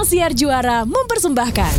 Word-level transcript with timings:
Ruang 0.00 0.08
Siar 0.16 0.32
Juara 0.32 0.88
mempersembahkan 0.88 1.76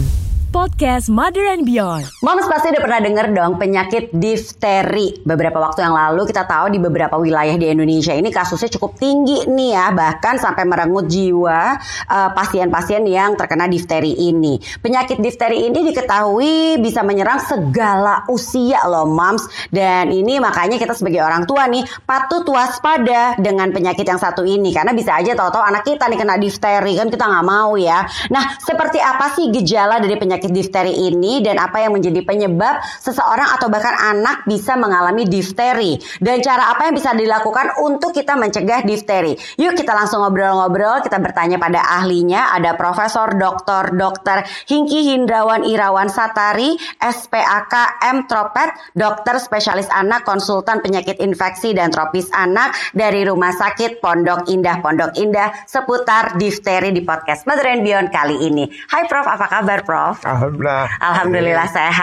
podcast 0.54 1.10
Mother 1.10 1.42
and 1.58 1.66
Beyond. 1.66 2.06
Moms 2.22 2.46
pasti 2.46 2.70
udah 2.70 2.86
pernah 2.86 3.02
denger 3.02 3.34
dong 3.34 3.58
penyakit 3.58 4.14
difteri. 4.14 5.26
Beberapa 5.26 5.58
waktu 5.58 5.82
yang 5.82 5.98
lalu 5.98 6.30
kita 6.30 6.46
tahu 6.46 6.70
di 6.70 6.78
beberapa 6.78 7.18
wilayah 7.18 7.58
di 7.58 7.66
Indonesia 7.66 8.14
ini 8.14 8.30
kasusnya 8.30 8.70
cukup 8.78 8.94
tinggi 8.94 9.50
nih 9.50 9.74
ya, 9.74 9.90
bahkan 9.90 10.38
sampai 10.38 10.70
merenggut 10.70 11.10
jiwa 11.10 11.82
uh, 11.82 12.30
pasien-pasien 12.38 13.02
uh, 13.02 13.10
yang 13.10 13.34
terkena 13.34 13.66
difteri 13.66 14.14
ini. 14.14 14.62
Penyakit 14.62 15.18
difteri 15.18 15.66
ini 15.66 15.82
diketahui 15.82 16.78
bisa 16.78 17.02
menyerang 17.02 17.42
segala 17.42 18.22
usia 18.30 18.86
loh 18.86 19.10
moms 19.10 19.50
dan 19.74 20.14
ini 20.14 20.38
makanya 20.38 20.78
kita 20.78 20.94
sebagai 20.94 21.26
orang 21.26 21.50
tua 21.50 21.66
nih 21.66 21.82
patut 22.06 22.46
waspada 22.54 23.34
dengan 23.42 23.74
penyakit 23.74 24.06
yang 24.06 24.22
satu 24.22 24.46
ini 24.46 24.70
karena 24.70 24.94
bisa 24.94 25.18
aja 25.18 25.34
tahu-tahu 25.34 25.66
anak 25.66 25.90
kita 25.90 26.06
nih 26.06 26.22
kena 26.22 26.38
difteri 26.38 27.02
kan 27.02 27.10
kita 27.10 27.26
nggak 27.26 27.46
mau 27.50 27.74
ya. 27.82 28.06
Nah, 28.30 28.62
seperti 28.62 29.02
apa 29.02 29.34
sih 29.34 29.50
gejala 29.50 29.98
dari 29.98 30.22
penyakit 30.22 30.54
difteri 30.54 31.10
ini 31.10 31.42
dan 31.42 31.58
apa 31.58 31.82
yang 31.82 31.98
menjadi 31.98 32.12
penyebab 32.24 32.82
seseorang 33.02 33.58
atau 33.58 33.68
bahkan 33.68 33.94
anak 34.16 34.46
bisa 34.46 34.78
mengalami 34.78 35.28
difteri 35.28 35.98
dan 36.20 36.42
cara 36.42 36.74
apa 36.74 36.90
yang 36.90 36.96
bisa 36.96 37.14
dilakukan 37.14 37.82
untuk 37.82 38.12
kita 38.12 38.38
mencegah 38.38 38.84
difteri. 38.86 39.34
Yuk 39.60 39.78
kita 39.78 39.94
langsung 39.96 40.24
ngobrol-ngobrol, 40.26 41.04
kita 41.06 41.18
bertanya 41.22 41.58
pada 41.62 41.82
ahlinya 42.02 42.54
ada 42.56 42.74
Profesor 42.76 43.34
Dr. 43.38 43.96
Dr. 43.96 44.44
Hingki 44.68 45.14
Hindrawan 45.14 45.64
Irawan 45.66 46.10
Satari, 46.12 46.76
SPAK 47.00 48.04
M 48.12 48.26
Tropet, 48.26 48.74
dokter 48.98 49.38
spesialis 49.42 49.88
anak 49.92 50.26
konsultan 50.28 50.82
penyakit 50.82 51.22
infeksi 51.22 51.72
dan 51.72 51.94
tropis 51.94 52.30
anak 52.34 52.74
dari 52.92 53.24
Rumah 53.26 53.54
Sakit 53.54 54.04
Pondok 54.04 54.50
Indah 54.50 54.82
Pondok 54.82 55.16
Indah 55.18 55.54
seputar 55.70 56.36
difteri 56.36 56.90
di 56.92 57.02
podcast 57.06 57.46
Mother 57.46 57.68
and 57.72 57.84
Beyond 57.86 58.10
kali 58.10 58.38
ini. 58.42 58.66
Hai 58.90 59.06
Prof, 59.06 59.28
apa 59.28 59.46
kabar 59.48 59.80
Prof? 59.86 60.24
Alhamdulillah. 60.26 60.86
Alhamdulillah 61.00 61.68
sehat 61.70 62.01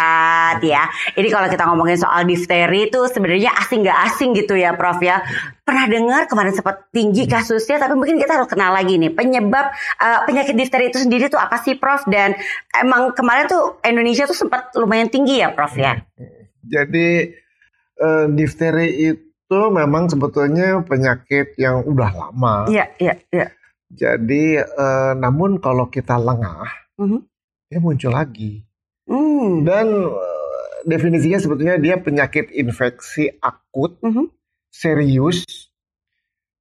ya. 0.62 0.88
Ini 1.14 1.28
kalau 1.30 1.48
kita 1.50 1.64
ngomongin 1.68 1.98
soal 1.98 2.24
difteri 2.24 2.88
itu 2.90 3.00
sebenarnya 3.10 3.52
asing 3.58 3.84
nggak 3.84 3.98
asing 4.10 4.30
gitu 4.36 4.54
ya, 4.54 4.74
Prof 4.74 4.98
ya. 5.02 5.22
Pernah 5.62 5.86
dengar 5.90 6.22
kemarin 6.26 6.52
sempat 6.56 6.88
tinggi 6.94 7.28
kasusnya, 7.28 7.82
tapi 7.82 7.94
mungkin 7.96 8.16
kita 8.16 8.40
harus 8.40 8.48
kenal 8.48 8.72
lagi 8.72 8.96
nih 8.96 9.12
penyebab 9.12 9.72
uh, 10.00 10.20
penyakit 10.24 10.56
difteri 10.56 10.88
itu 10.88 11.02
sendiri 11.02 11.28
tuh 11.28 11.40
apa 11.40 11.60
sih, 11.60 11.76
Prof? 11.76 12.06
Dan 12.08 12.36
emang 12.72 13.12
kemarin 13.12 13.48
tuh 13.48 13.82
Indonesia 13.84 14.24
tuh 14.24 14.38
sempat 14.38 14.72
lumayan 14.78 15.12
tinggi 15.12 15.42
ya, 15.42 15.52
Prof 15.52 15.74
ya. 15.76 16.00
Jadi 16.64 17.32
uh, 18.00 18.26
difteri 18.32 19.14
itu 19.14 19.60
memang 19.72 20.08
sebetulnya 20.12 20.80
penyakit 20.84 21.56
yang 21.56 21.84
udah 21.84 22.10
lama. 22.12 22.68
Iya, 22.68 22.92
iya, 23.00 23.14
iya. 23.32 23.48
Jadi, 23.88 24.60
uh, 24.60 25.16
namun 25.16 25.56
kalau 25.64 25.88
kita 25.88 26.20
lengah, 26.20 26.68
uh 26.96 27.00
mhm. 27.00 27.08
-huh 27.08 27.22
dia 27.68 27.78
muncul 27.84 28.12
lagi. 28.16 28.64
Hmm. 29.08 29.64
Dan 29.64 29.86
uh, 30.12 30.68
definisinya 30.84 31.40
sebetulnya 31.40 31.80
dia 31.80 31.96
penyakit 31.96 32.52
infeksi 32.52 33.32
akut, 33.40 33.96
mm 34.04 34.12
-hmm. 34.12 34.26
serius, 34.68 35.42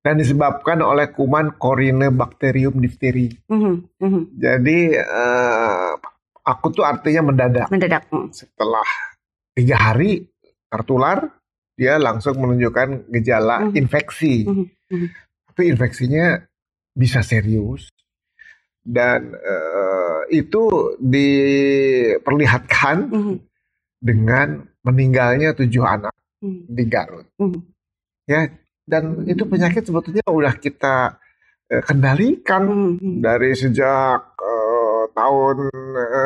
dan 0.01 0.15
disebabkan 0.15 0.79
oleh 0.79 1.11
kuman 1.11 1.59
Corynebacterium 1.59 2.79
diphtheria. 2.79 3.35
Mm 3.51 3.59
-hmm. 3.59 3.75
Mm 3.99 4.09
-hmm. 4.09 4.23
Jadi 4.39 4.79
uh, 4.95 5.93
akut 6.47 6.71
itu 6.71 6.83
artinya 6.87 7.21
mendadak. 7.27 7.67
Mendadak. 7.67 8.07
Mm. 8.07 8.31
Setelah 8.31 8.87
tiga 9.51 9.75
hari 9.75 10.23
tertular, 10.71 11.27
dia 11.75 11.99
langsung 11.99 12.39
menunjukkan 12.39 13.11
gejala 13.11 13.59
mm 13.59 13.65
-hmm. 13.67 13.79
infeksi. 13.83 14.35
Mm 14.47 14.55
-hmm. 14.63 15.07
Tapi 15.51 15.61
infeksinya 15.75 16.39
bisa 16.95 17.19
serius 17.19 17.91
dan 18.87 19.35
uh, 19.35 20.23
itu 20.31 20.95
diperlihatkan 21.03 23.11
mm 23.11 23.19
-hmm. 23.19 23.35
dengan 23.99 24.63
meninggalnya 24.87 25.51
tujuh 25.51 25.83
anak 25.83 26.15
mm 26.39 26.47
-hmm. 26.47 26.63
di 26.71 26.83
Garut. 26.87 27.27
Mm 27.35 27.51
-hmm. 27.51 27.61
Ya, 28.31 28.47
dan 28.87 29.27
itu 29.27 29.43
penyakit 29.43 29.83
sebetulnya 29.83 30.23
udah 30.23 30.55
kita 30.55 31.19
uh, 31.67 31.83
kendalikan 31.83 32.63
mm 32.63 32.95
-hmm. 32.95 33.19
dari 33.19 33.51
sejak 33.59 34.39
uh, 34.39 35.03
tahun 35.11 35.67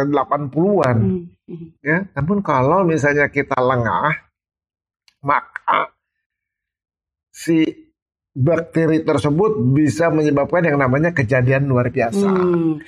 uh, 0.06 0.08
80-an. 0.14 0.98
Mm 1.02 1.34
-hmm. 1.50 1.82
Ya, 1.82 2.06
namun 2.14 2.46
kalau 2.46 2.86
misalnya 2.86 3.26
kita 3.34 3.58
lengah, 3.58 4.22
maka 5.26 5.98
si 7.34 7.90
bakteri 8.32 9.04
tersebut 9.04 9.60
bisa 9.76 10.08
menyebabkan 10.08 10.64
yang 10.64 10.80
namanya 10.80 11.12
kejadian 11.12 11.68
luar 11.68 11.92
biasa. 11.92 12.28
Hmm. 12.32 12.80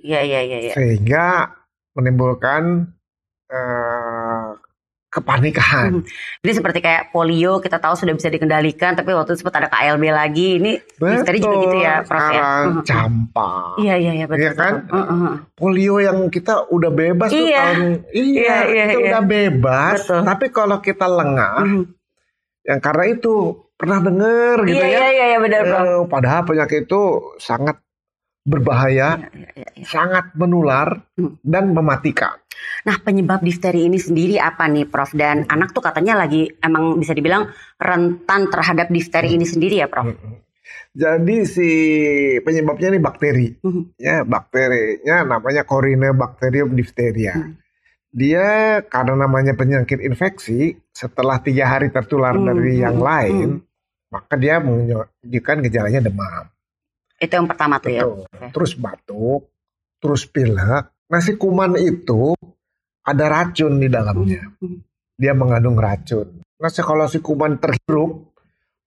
Ya, 0.00 0.24
ya, 0.24 0.40
ya, 0.40 0.58
ya. 0.70 0.72
Sehingga 0.72 1.52
menimbulkan 1.92 2.88
uh, 3.50 4.56
kepanikan. 5.10 6.00
Hmm. 6.00 6.06
Jadi 6.40 6.52
seperti 6.54 6.78
kayak 6.80 7.10
polio 7.10 7.58
kita 7.58 7.82
tahu 7.82 7.98
sudah 7.98 8.14
bisa 8.14 8.30
dikendalikan, 8.30 8.94
tapi 8.94 9.10
waktu 9.10 9.34
itu 9.34 9.42
sempat 9.42 9.66
ada 9.66 9.68
KLB 9.68 10.04
lagi. 10.14 10.48
Ini 10.62 10.72
betul. 10.96 11.42
juga 11.42 11.56
gitu 11.66 11.76
ya, 11.82 11.94
Prof 12.06 12.28
ya. 12.30 12.46
Hmm. 12.46 12.80
campak. 12.86 13.74
Iya, 13.82 13.94
iya, 13.98 14.12
iya 14.22 14.26
betul. 14.30 14.40
Iya 14.46 14.52
kan? 14.54 14.74
Uh, 14.86 14.96
uh. 14.96 15.30
Polio 15.58 15.98
yang 15.98 16.30
kita 16.30 16.70
udah 16.70 16.90
bebas 16.94 17.28
iya. 17.34 17.36
tuh 17.36 17.50
tahun 17.50 17.90
iya, 18.14 18.30
iya, 18.30 18.56
iya 18.64 18.84
kita 18.86 19.00
iya. 19.02 19.08
udah 19.10 19.22
bebas. 19.26 19.98
Betul. 20.06 20.20
Tapi 20.24 20.46
kalau 20.54 20.78
kita 20.78 21.06
lengah, 21.10 21.54
uh. 21.66 21.99
Yang 22.70 22.78
karena 22.78 23.04
itu 23.10 23.66
pernah 23.74 23.98
dengar 23.98 24.62
gitu 24.62 24.78
iya, 24.78 24.86
ya. 24.86 24.94
Iya 24.94 25.08
iya 25.10 25.24
iya 25.34 25.38
benar 25.42 25.60
Bro. 25.66 25.78
Eh, 25.82 26.02
padahal 26.06 26.42
penyakit 26.46 26.86
itu 26.86 27.02
sangat 27.42 27.82
berbahaya, 28.46 29.18
iya, 29.26 29.50
iya, 29.58 29.68
iya. 29.74 29.84
sangat 29.84 30.32
menular 30.38 31.02
hmm. 31.18 31.42
dan 31.42 31.74
mematikan. 31.74 32.38
Nah 32.86 32.96
penyebab 33.02 33.42
difteri 33.42 33.90
ini 33.90 33.98
sendiri 33.98 34.38
apa 34.38 34.70
nih 34.70 34.86
Prof? 34.86 35.10
Dan 35.18 35.44
hmm. 35.44 35.52
anak 35.52 35.74
tuh 35.74 35.82
katanya 35.82 36.14
lagi 36.14 36.46
emang 36.62 36.94
bisa 36.96 37.10
dibilang 37.10 37.50
rentan 37.76 38.46
terhadap 38.48 38.86
difteri 38.88 39.34
hmm. 39.34 39.36
ini 39.42 39.46
sendiri 39.50 39.76
ya 39.82 39.90
Prof? 39.90 40.06
Hmm. 40.06 40.38
Jadi 40.90 41.36
si 41.46 41.68
penyebabnya 42.42 42.94
ini 42.94 43.00
bakteri, 43.02 43.48
hmm. 43.58 43.98
ya 43.98 44.22
bakterinya 44.22 45.26
namanya 45.26 45.66
Corynebacterium 45.66 46.70
diphtheria. 46.78 47.34
Hmm 47.34 47.58
dia 48.10 48.80
karena 48.90 49.26
namanya 49.26 49.54
penyakit 49.54 50.02
infeksi 50.02 50.74
setelah 50.90 51.38
tiga 51.38 51.70
hari 51.70 51.94
tertular 51.94 52.34
hmm, 52.34 52.46
dari 52.46 52.72
yang 52.82 52.98
hmm, 52.98 53.06
lain 53.06 53.48
hmm 53.62 53.68
maka 54.10 54.34
dia 54.34 54.58
menunjukkan 54.58 55.56
gejalanya 55.70 56.10
demam. 56.10 56.50
Itu 57.16 57.32
yang 57.38 57.46
pertama 57.46 57.78
tuh 57.78 57.92
ya. 57.94 58.04
Terus 58.50 58.74
batuk, 58.74 59.48
terus 60.02 60.26
pilek. 60.26 60.90
Nah 61.10 61.20
si 61.22 61.38
kuman 61.38 61.78
itu 61.78 62.34
ada 63.06 63.24
racun 63.30 63.78
di 63.78 63.86
dalamnya. 63.86 64.50
Hmm. 64.58 64.82
Dia 65.14 65.32
mengandung 65.32 65.78
racun. 65.78 66.42
Nah 66.42 66.70
kalau 66.74 67.06
si 67.06 67.22
kuman 67.22 67.62
terhirup 67.62 68.34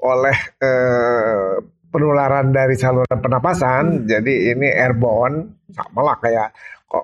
oleh 0.04 0.38
eh, 0.60 1.56
penularan 1.88 2.52
dari 2.52 2.76
saluran 2.76 3.20
pernapasan, 3.24 4.04
hmm. 4.04 4.06
jadi 4.10 4.34
ini 4.58 4.68
airborne, 4.68 5.64
sama 5.72 6.02
lah 6.04 6.18
kayak 6.20 6.52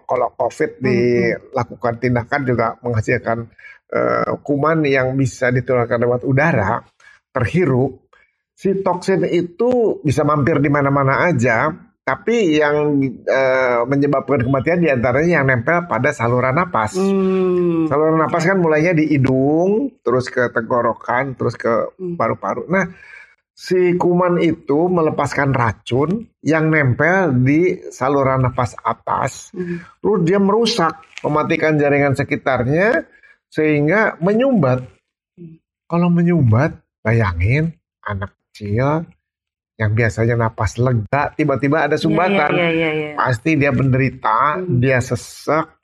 kalau 0.05 0.29
COVID 0.37 0.77
hmm, 0.77 0.83
dilakukan 0.85 1.93
tindakan 1.97 2.41
juga 2.45 2.77
menghasilkan 2.85 3.37
eh, 3.89 4.31
kuman 4.45 4.85
yang 4.85 5.17
bisa 5.17 5.49
ditularkan 5.49 6.05
lewat 6.05 6.21
udara, 6.25 6.85
terhirup, 7.33 8.09
si 8.59 8.83
toksin 8.83 9.23
itu 9.25 10.03
bisa 10.03 10.27
mampir 10.27 10.59
di 10.59 10.67
mana-mana 10.67 11.31
aja, 11.31 11.71
tapi 12.09 12.57
yang 12.57 12.97
e, 13.21 13.41
menyebabkan 13.85 14.41
kematian 14.41 14.81
di 14.81 14.89
antaranya 14.89 15.39
yang 15.39 15.45
nempel 15.45 15.85
pada 15.85 16.09
saluran 16.09 16.57
napas. 16.57 16.97
Hmm. 16.97 17.85
Saluran 17.85 18.17
napas 18.17 18.49
kan 18.49 18.57
mulainya 18.57 18.97
di 18.97 19.13
hidung, 19.13 20.01
terus 20.01 20.33
ke 20.33 20.49
tenggorokan, 20.49 21.37
terus 21.37 21.53
ke 21.53 21.69
hmm. 21.69 22.17
paru-paru. 22.17 22.65
Nah, 22.65 22.89
si 23.59 23.99
kuman 23.99 24.39
itu 24.39 24.87
melepaskan 24.87 25.51
racun 25.51 26.31
yang 26.39 26.71
nempel 26.71 27.35
di 27.43 27.91
saluran 27.91 28.47
nafas 28.47 28.71
atas, 28.79 29.51
hmm. 29.51 29.99
terus 29.99 30.19
dia 30.23 30.39
merusak, 30.39 30.95
mematikan 31.27 31.75
jaringan 31.75 32.15
sekitarnya, 32.15 33.03
sehingga 33.51 34.15
menyumbat. 34.23 34.79
Hmm. 35.35 35.59
Kalau 35.91 36.07
menyumbat, 36.07 36.79
bayangin 37.03 37.75
anak 38.07 38.31
kecil 38.47 39.03
yang 39.79 39.95
biasanya 39.95 40.35
napas 40.35 40.75
lega 40.75 41.31
tiba-tiba 41.39 41.87
ada 41.87 41.95
iya, 41.95 42.03
sumbatan 42.03 42.51
yeah, 42.51 42.67
yeah, 42.67 42.71
yeah, 42.75 42.93
yeah, 42.99 43.15
pasti 43.15 43.55
dia 43.55 43.71
menderita 43.71 44.59
hmm. 44.59 44.83
dia 44.83 44.99
sesek 44.99 45.78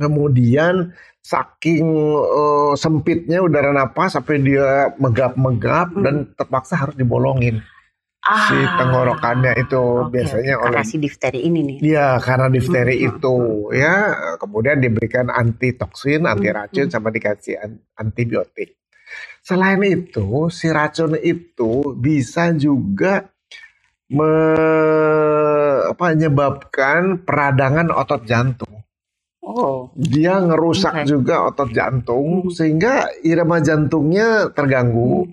kemudian 0.00 0.96
saking 1.20 1.84
uh, 2.16 2.72
sempitnya 2.74 3.44
udara 3.44 3.76
napas 3.76 4.16
sampai 4.16 4.40
dia 4.40 4.96
megap-megap 4.96 5.92
hmm. 5.92 6.02
dan 6.02 6.14
terpaksa 6.32 6.80
harus 6.80 6.96
dibolongin 6.96 7.60
ah, 8.24 8.48
si 8.48 8.56
tenggorokannya 8.56 9.52
itu 9.60 9.80
okay, 9.80 10.08
biasanya 10.12 10.54
okay. 10.56 10.66
oleh 10.68 10.82
si 10.84 10.96
difteri 10.96 11.40
ini 11.44 11.60
nih. 11.60 11.78
Iya, 11.84 12.08
karena 12.20 12.46
difteri 12.48 12.96
hmm. 13.00 13.08
itu 13.12 13.36
ya 13.76 13.94
kemudian 14.40 14.80
diberikan 14.80 15.28
anti 15.28 15.76
toksin, 15.76 16.24
anti 16.24 16.48
hmm, 16.48 16.56
racun 16.56 16.86
hmm. 16.88 16.94
sama 16.96 17.08
dikasih 17.12 17.54
antibiotik. 17.96 18.80
Selain 19.40 19.80
itu, 19.82 20.52
si 20.52 20.68
racun 20.70 21.16
itu 21.18 21.96
bisa 21.98 22.52
juga 22.54 23.26
me, 24.12 24.32
apa 25.90 26.04
menyebabkan 26.14 27.24
peradangan 27.24 27.88
otot 27.90 28.22
jantung. 28.28 28.79
Oh. 29.50 29.80
Dia 29.92 30.38
ngerusak 30.38 31.02
Oke. 31.02 31.10
juga 31.10 31.50
otot 31.50 31.74
jantung 31.74 32.46
Hmm. 32.46 32.52
sehingga 32.54 33.10
irama 33.20 33.58
jantungnya 33.58 34.54
terganggu. 34.54 35.26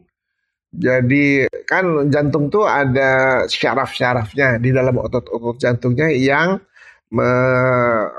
Jadi 0.67 1.47
kan 1.63 2.11
jantung 2.11 2.51
tuh 2.51 2.67
ada 2.67 3.41
syaraf-syarafnya 3.47 4.59
di 4.59 4.69
dalam 4.69 4.99
otot-otot 4.99 5.57
jantungnya 5.57 6.11
yang 6.11 6.59
me, 7.07 7.29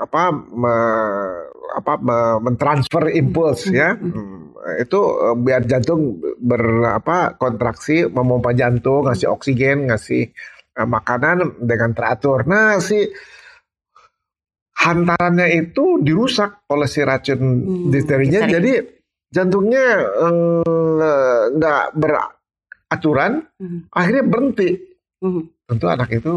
apa 0.01 0.33
me- 0.33 1.45
apa 1.69 1.93
me- 2.01 2.39
mentransfer 2.41 3.13
impuls 3.13 3.69
ya. 3.69 3.93
Hmm, 3.93 4.49
Itu 4.75 4.99
eh, 5.23 5.35
biar 5.39 5.63
jantung 5.65 6.19
ber 6.41 6.61
apa 6.89 7.37
kontraksi 7.37 8.09
memompa 8.09 8.51
jantung, 8.51 9.07
ngasih 9.07 9.29
oksigen, 9.29 9.87
ngasih 9.87 10.33
eh, 10.75 10.87
makanan 10.89 11.63
dengan 11.63 11.93
teratur. 11.93 12.43
Nah, 12.43 12.81
si 12.81 13.07
hantarannya 14.79 15.47
itu 15.59 15.99
dirusak 15.99 16.63
oleh 16.67 16.87
si 16.87 17.01
racun 17.01 17.39
Hmm, 17.39 17.89
difterinya 17.89 18.41
difteri. 18.41 18.53
jadi 18.55 18.73
jantungnya 19.29 19.85
eh, 19.99 20.63
nggak 21.51 21.83
beraturan 21.93 23.43
Hmm. 23.55 23.79
akhirnya 23.91 24.23
berhenti 24.23 24.69
Hmm. 25.19 25.43
tentu 25.65 25.85
anak 25.85 26.09
itu 26.09 26.33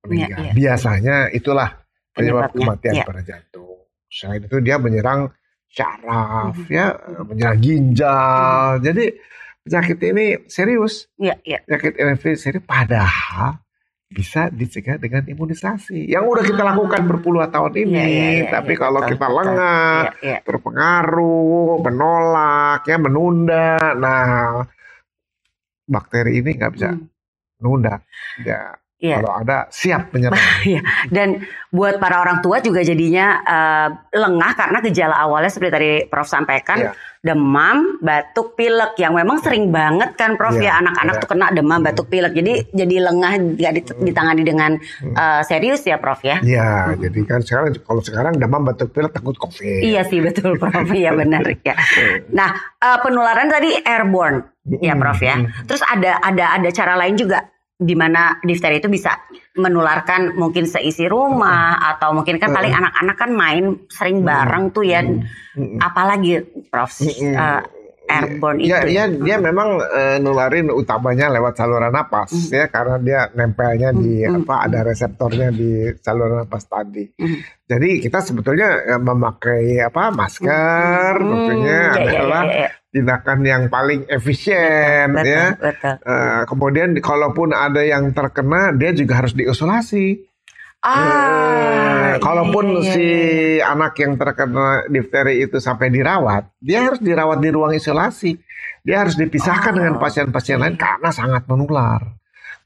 meninggal 0.00 0.38
Iya, 0.38 0.46
iya. 0.46 0.52
biasanya 0.54 1.16
itulah 1.30 1.68
penyebab 2.10 2.50
kematian 2.52 2.94
iya. 2.94 3.04
pada 3.04 3.20
jantung 3.20 3.84
selain 4.06 4.42
itu 4.42 4.56
dia 4.58 4.76
menyerang 4.76 5.28
syaraf 5.66 6.54
Mhm. 6.56 6.66
ya 6.68 6.86
menyerang 7.22 7.58
ginjal 7.58 8.78
jadi 8.80 9.04
penyakit 9.60 9.98
ini 10.00 10.26
serius 10.46 11.06
Iya, 11.14 11.34
iya. 11.44 11.58
penyakit 11.62 11.94
infeksi 11.94 12.38
serius 12.40 12.64
padahal 12.64 13.60
bisa 14.10 14.50
dicegah 14.50 14.98
dengan 14.98 15.22
imunisasi 15.22 16.10
yang 16.10 16.26
udah 16.26 16.42
kita 16.42 16.66
lakukan 16.66 17.06
berpuluh 17.06 17.46
tahun 17.46 17.78
ini 17.78 17.94
Iya, 17.94 18.06
iya, 18.10 18.26
iya, 18.42 18.50
tapi 18.50 18.74
iya, 18.74 18.82
kalau 18.82 19.00
betul, 19.06 19.10
kita 19.14 19.26
lengah 19.30 20.02
Iya, 20.02 20.12
iya. 20.26 20.38
terpengaruh, 20.42 21.74
menolak, 21.78 22.82
ya 22.90 22.96
menunda. 22.98 23.70
Nah, 23.94 24.66
bakteri 25.86 26.42
ini 26.42 26.50
nggak 26.58 26.72
bisa 26.74 26.90
Hmm. 26.90 27.06
nunda. 27.62 28.02
Ya, 28.42 28.74
Iya. 29.00 29.16
kalau 29.16 29.32
ada 29.32 29.64
siap 29.72 30.12
menyerang. 30.12 30.36
Dan 31.16 31.40
buat 31.72 31.96
para 31.96 32.20
orang 32.20 32.44
tua 32.44 32.60
juga 32.60 32.84
jadinya 32.84 33.40
eh, 33.40 33.88
lengah 34.12 34.52
karena 34.52 34.78
gejala 34.84 35.16
awalnya 35.16 35.48
seperti 35.48 35.72
tadi 35.72 35.90
Prof 36.04 36.28
sampaikan 36.28 36.78
Iya. 36.80 36.92
demam, 37.20 38.00
batuk, 38.00 38.56
pilek 38.56 38.96
yang 38.96 39.12
memang 39.12 39.40
sering 39.40 39.68
banget 39.68 40.16
kan 40.16 40.36
Prof 40.36 40.52
Iya, 40.52 40.68
ya 40.68 40.84
anak-anak 40.84 41.14
iya. 41.16 41.20
tuh 41.20 41.28
kena 41.28 41.46
demam, 41.48 41.80
batuk, 41.80 42.06
pilek. 42.08 42.32
Jadi 42.32 42.52
jadi 42.72 42.96
lengah 43.00 43.32
nggak 43.56 43.72
dit- 43.72 43.98
ditangani 44.04 44.42
dengan 44.44 44.76
eh, 45.00 45.40
serius 45.44 45.80
ya 45.82 45.96
Prof 45.96 46.20
ya. 46.20 46.36
Ya, 46.44 46.92
jadi 46.92 47.20
kan 47.24 47.40
sekarang 47.40 47.72
kalau 47.80 48.04
sekarang 48.04 48.36
demam 48.36 48.60
batuk 48.62 48.92
pilek 48.92 49.16
takut 49.16 49.32
covid. 49.34 49.80
Iya 49.80 50.04
sih 50.04 50.20
betul 50.20 50.60
Prof 50.60 50.76
ya 50.96 51.16
benar 51.16 51.40
ya. 51.64 51.72
Nah 52.36 52.52
eh, 52.76 52.98
penularan 53.00 53.48
tadi 53.48 53.80
airborne 53.80 54.44
ya 54.76 54.92
Prof 54.92 55.20
ya. 55.20 55.40
Terus 55.64 55.80
ada 55.82 56.20
ada 56.20 56.52
ada 56.52 56.68
cara 56.68 57.00
lain 57.00 57.16
juga 57.16 57.48
di 57.80 57.96
mana 57.96 58.36
difteri 58.44 58.76
itu 58.76 58.92
bisa 58.92 59.16
menularkan 59.56 60.36
mungkin 60.36 60.68
seisi 60.68 61.08
rumah 61.08 61.80
atau 61.96 62.12
mungkin 62.12 62.36
kan 62.36 62.52
paling 62.52 62.76
anak-anak 62.76 63.16
kan 63.16 63.30
main 63.32 63.64
sering 63.88 64.20
bareng 64.20 64.68
tuh 64.68 64.84
ya. 64.84 65.00
Apalagi 65.80 66.44
Prof 66.68 66.92
eh, 67.00 67.79
airborne 68.10 68.58
Ya, 68.60 68.78
itu. 68.82 68.90
ya, 68.92 69.04
dia 69.06 69.36
memang 69.38 69.78
eh, 69.80 70.16
nularin 70.18 70.68
utamanya 70.68 71.30
lewat 71.30 71.54
saluran 71.54 71.88
napas 71.88 72.30
Hmm. 72.30 72.50
ya 72.50 72.64
karena 72.66 72.96
dia 72.98 73.20
nempelnya 73.30 73.90
di 73.92 74.22
apa 74.22 74.66
ada 74.66 74.82
reseptornya 74.82 75.48
di 75.50 75.70
saluran 75.96 76.42
napas 76.42 76.64
tadi. 76.64 77.06
Hmm. 77.14 77.38
Jadi 77.64 78.00
kita 78.00 78.18
sebetulnya 78.18 78.68
eh, 78.88 79.00
memakai 79.00 79.78
apa 79.78 80.10
masker 80.10 81.14
Hmm, 81.16 81.28
tentunya 81.30 81.78
ya, 81.78 81.94
ya, 81.96 82.10
adalah 82.10 82.42
ya, 82.44 82.58
ya. 82.60 82.70
tindakan 82.90 83.38
yang 83.42 83.62
paling 83.66 84.00
efisien 84.06 85.14
Betul, 85.14 85.30
ya. 85.30 85.44
betul. 85.54 85.94
Eh, 86.00 86.42
kemudian 86.44 86.88
di- 86.90 87.00
kalaupun 87.00 87.50
ada 87.50 87.80
yang 87.80 88.10
terkena 88.10 88.72
dia 88.72 88.90
juga 88.90 89.22
harus 89.22 89.32
diisolasi. 89.32 90.29
Ah, 90.80 92.16
Eh, 92.16 92.16
kalaupun 92.24 92.80
iya, 92.80 92.82
iya, 92.82 92.92
si 92.96 93.06
iya. 93.60 93.70
anak 93.70 93.92
yang 94.00 94.16
terkena 94.16 94.88
difteri 94.88 95.44
itu 95.44 95.60
sampai 95.60 95.92
dirawat, 95.92 96.48
dia 96.58 96.88
harus 96.88 96.98
dirawat 96.98 97.38
di 97.38 97.48
ruang 97.52 97.76
isolasi. 97.76 98.40
Dia 98.80 99.04
harus 99.04 99.14
dipisahkan 99.20 99.72
Oh, 99.72 99.76
dengan 99.76 99.94
pasien-pasien 100.00 100.56
lain 100.56 100.80
karena 100.80 101.12
sangat 101.12 101.44
menular. 101.44 102.00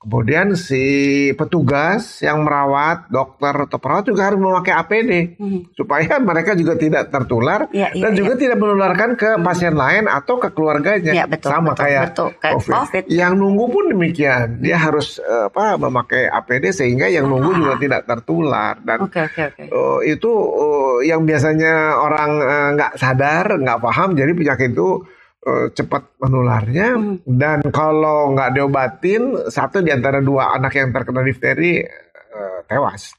Kemudian 0.04 0.52
si 0.52 0.84
petugas 1.32 2.20
yang 2.20 2.44
merawat, 2.44 3.08
dokter 3.08 3.56
atau 3.56 3.80
perawat 3.80 4.04
juga 4.04 4.28
harus 4.28 4.36
memakai 4.36 4.72
APD 4.72 5.12
Hmm. 5.34 5.64
supaya 5.72 6.20
mereka 6.20 6.52
juga 6.52 6.76
tidak 6.76 7.08
tertular 7.08 7.66
Iya, 7.72 7.88
iya, 7.90 8.02
dan 8.04 8.12
iya. 8.12 8.18
juga 8.20 8.32
tidak 8.36 8.58
menularkan 8.58 9.10
ke 9.14 9.40
pasien 9.40 9.72
lain 9.72 10.04
atau 10.04 10.36
ke 10.36 10.52
keluarganya. 10.52 11.08
Iya, 11.10 11.24
betul, 11.24 11.48
Sama 11.48 11.72
betul, 11.72 11.82
kayak, 11.82 12.02
betul. 12.06 12.28
Kayak 12.36 12.54
COVID. 12.60 13.04
Yang 13.08 13.32
nunggu 13.34 13.64
pun 13.66 13.84
demikian, 13.88 14.46
dia 14.60 14.76
harus 14.76 15.16
eh, 15.16 15.48
apa 15.48 15.80
memakai 15.80 16.28
APD 16.28 16.64
sehingga 16.70 17.08
yang 17.08 17.24
nunggu 17.24 17.50
Ah. 17.50 17.56
juga 17.56 17.74
tidak 17.80 18.02
tertular 18.04 18.74
dan 18.78 18.98
Oke 19.00 19.20
oke 19.22 19.42
oke. 19.48 19.62
eh, 19.64 19.98
itu 20.06 20.32
eh, 20.36 20.96
yang 21.08 21.24
biasanya 21.24 21.72
orang 21.96 22.30
nggak 22.76 22.92
sadar, 22.94 23.56
nggak 23.56 23.80
paham, 23.80 24.12
jadi 24.12 24.30
penyakit 24.30 24.70
itu 24.70 25.00
eh, 25.44 25.66
cepat 25.70 26.16
menularnya 26.18 26.88
Hmm. 26.96 27.16
dan 27.24 27.60
kalau 27.68 28.32
nggak 28.32 28.50
diobatin 28.52 29.22
satu 29.46 29.80
di 29.80 29.92
antara 29.92 30.18
dua 30.18 30.52
anak 30.52 30.72
yang 30.74 30.88
terkena 30.90 31.20
difteri 31.20 31.84
eh, 31.84 32.58
tewas. 32.66 33.12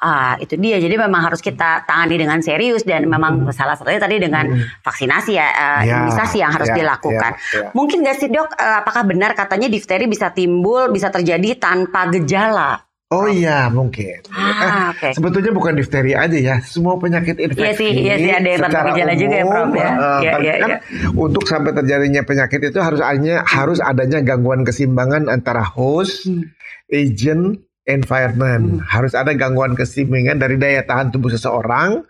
Ah, 0.00 0.32
itu 0.40 0.56
dia. 0.56 0.80
Jadi 0.80 0.96
memang 0.96 1.28
harus 1.28 1.44
kita 1.44 1.84
tangani 1.84 2.16
dengan 2.16 2.40
serius 2.40 2.88
dan 2.88 3.04
memang 3.04 3.44
salah 3.52 3.76
satunya 3.76 4.00
tadi 4.00 4.16
dengan 4.16 4.48
vaksinasi 4.80 5.32
ya, 5.36 5.44
eh, 5.44 5.80
Ya, 5.84 6.00
imunisasi 6.00 6.40
yang 6.40 6.56
harus 6.56 6.72
ya, 6.72 6.76
dilakukan. 6.80 7.32
ya, 7.36 7.68
ya. 7.68 7.68
Mungkin 7.76 8.00
nggak 8.00 8.16
sih 8.16 8.32
dok, 8.32 8.48
apakah 8.56 9.04
benar 9.04 9.36
katanya 9.36 9.68
difteri 9.68 10.08
bisa 10.08 10.32
timbul, 10.32 10.88
bisa 10.88 11.12
terjadi 11.12 11.52
tanpa 11.60 12.08
gejala? 12.08 12.80
Oh 13.10 13.26
iya 13.26 13.66
mungkin. 13.66 14.22
Ah, 14.30 14.94
Eh, 14.94 15.10
oke. 15.10 15.18
Sebetulnya 15.18 15.50
bukan 15.50 15.74
difteri 15.74 16.14
aja 16.14 16.38
ya, 16.38 16.62
semua 16.62 16.94
penyakit 16.94 17.42
infeksi. 17.42 17.58
Iya 17.58 17.72
sih, 17.74 17.90
iya 17.90 18.14
sih, 18.14 18.30
ada 18.30 18.46
yang 18.46 18.60
tanpa 18.62 18.70
secara 18.70 18.88
gejala 18.94 19.14
juga 19.18 19.34
ya, 19.34 19.44
Prof, 19.50 19.70
ya. 19.74 19.82
Iya, 19.82 19.90
kan- 19.90 20.42
iya, 20.46 20.52
kan 20.54 20.68
iya. 20.70 20.78
Untuk 21.18 21.42
sampai 21.42 21.70
terjadinya 21.74 22.22
penyakit 22.22 22.60
itu 22.70 22.78
harus 22.78 23.02
adanya 23.02 23.42
harus 23.42 23.82
adanya 23.82 24.22
gangguan 24.22 24.62
keseimbangan 24.62 25.26
antara 25.26 25.66
host, 25.66 26.30
Hmm. 26.30 26.54
agent, 26.86 27.58
environment. 27.82 28.78
Harus 28.86 29.18
ada 29.18 29.34
gangguan 29.34 29.74
keseimbangan 29.74 30.38
dari 30.38 30.54
daya 30.54 30.86
tahan 30.86 31.10
tubuh 31.10 31.34
seseorang 31.34 32.06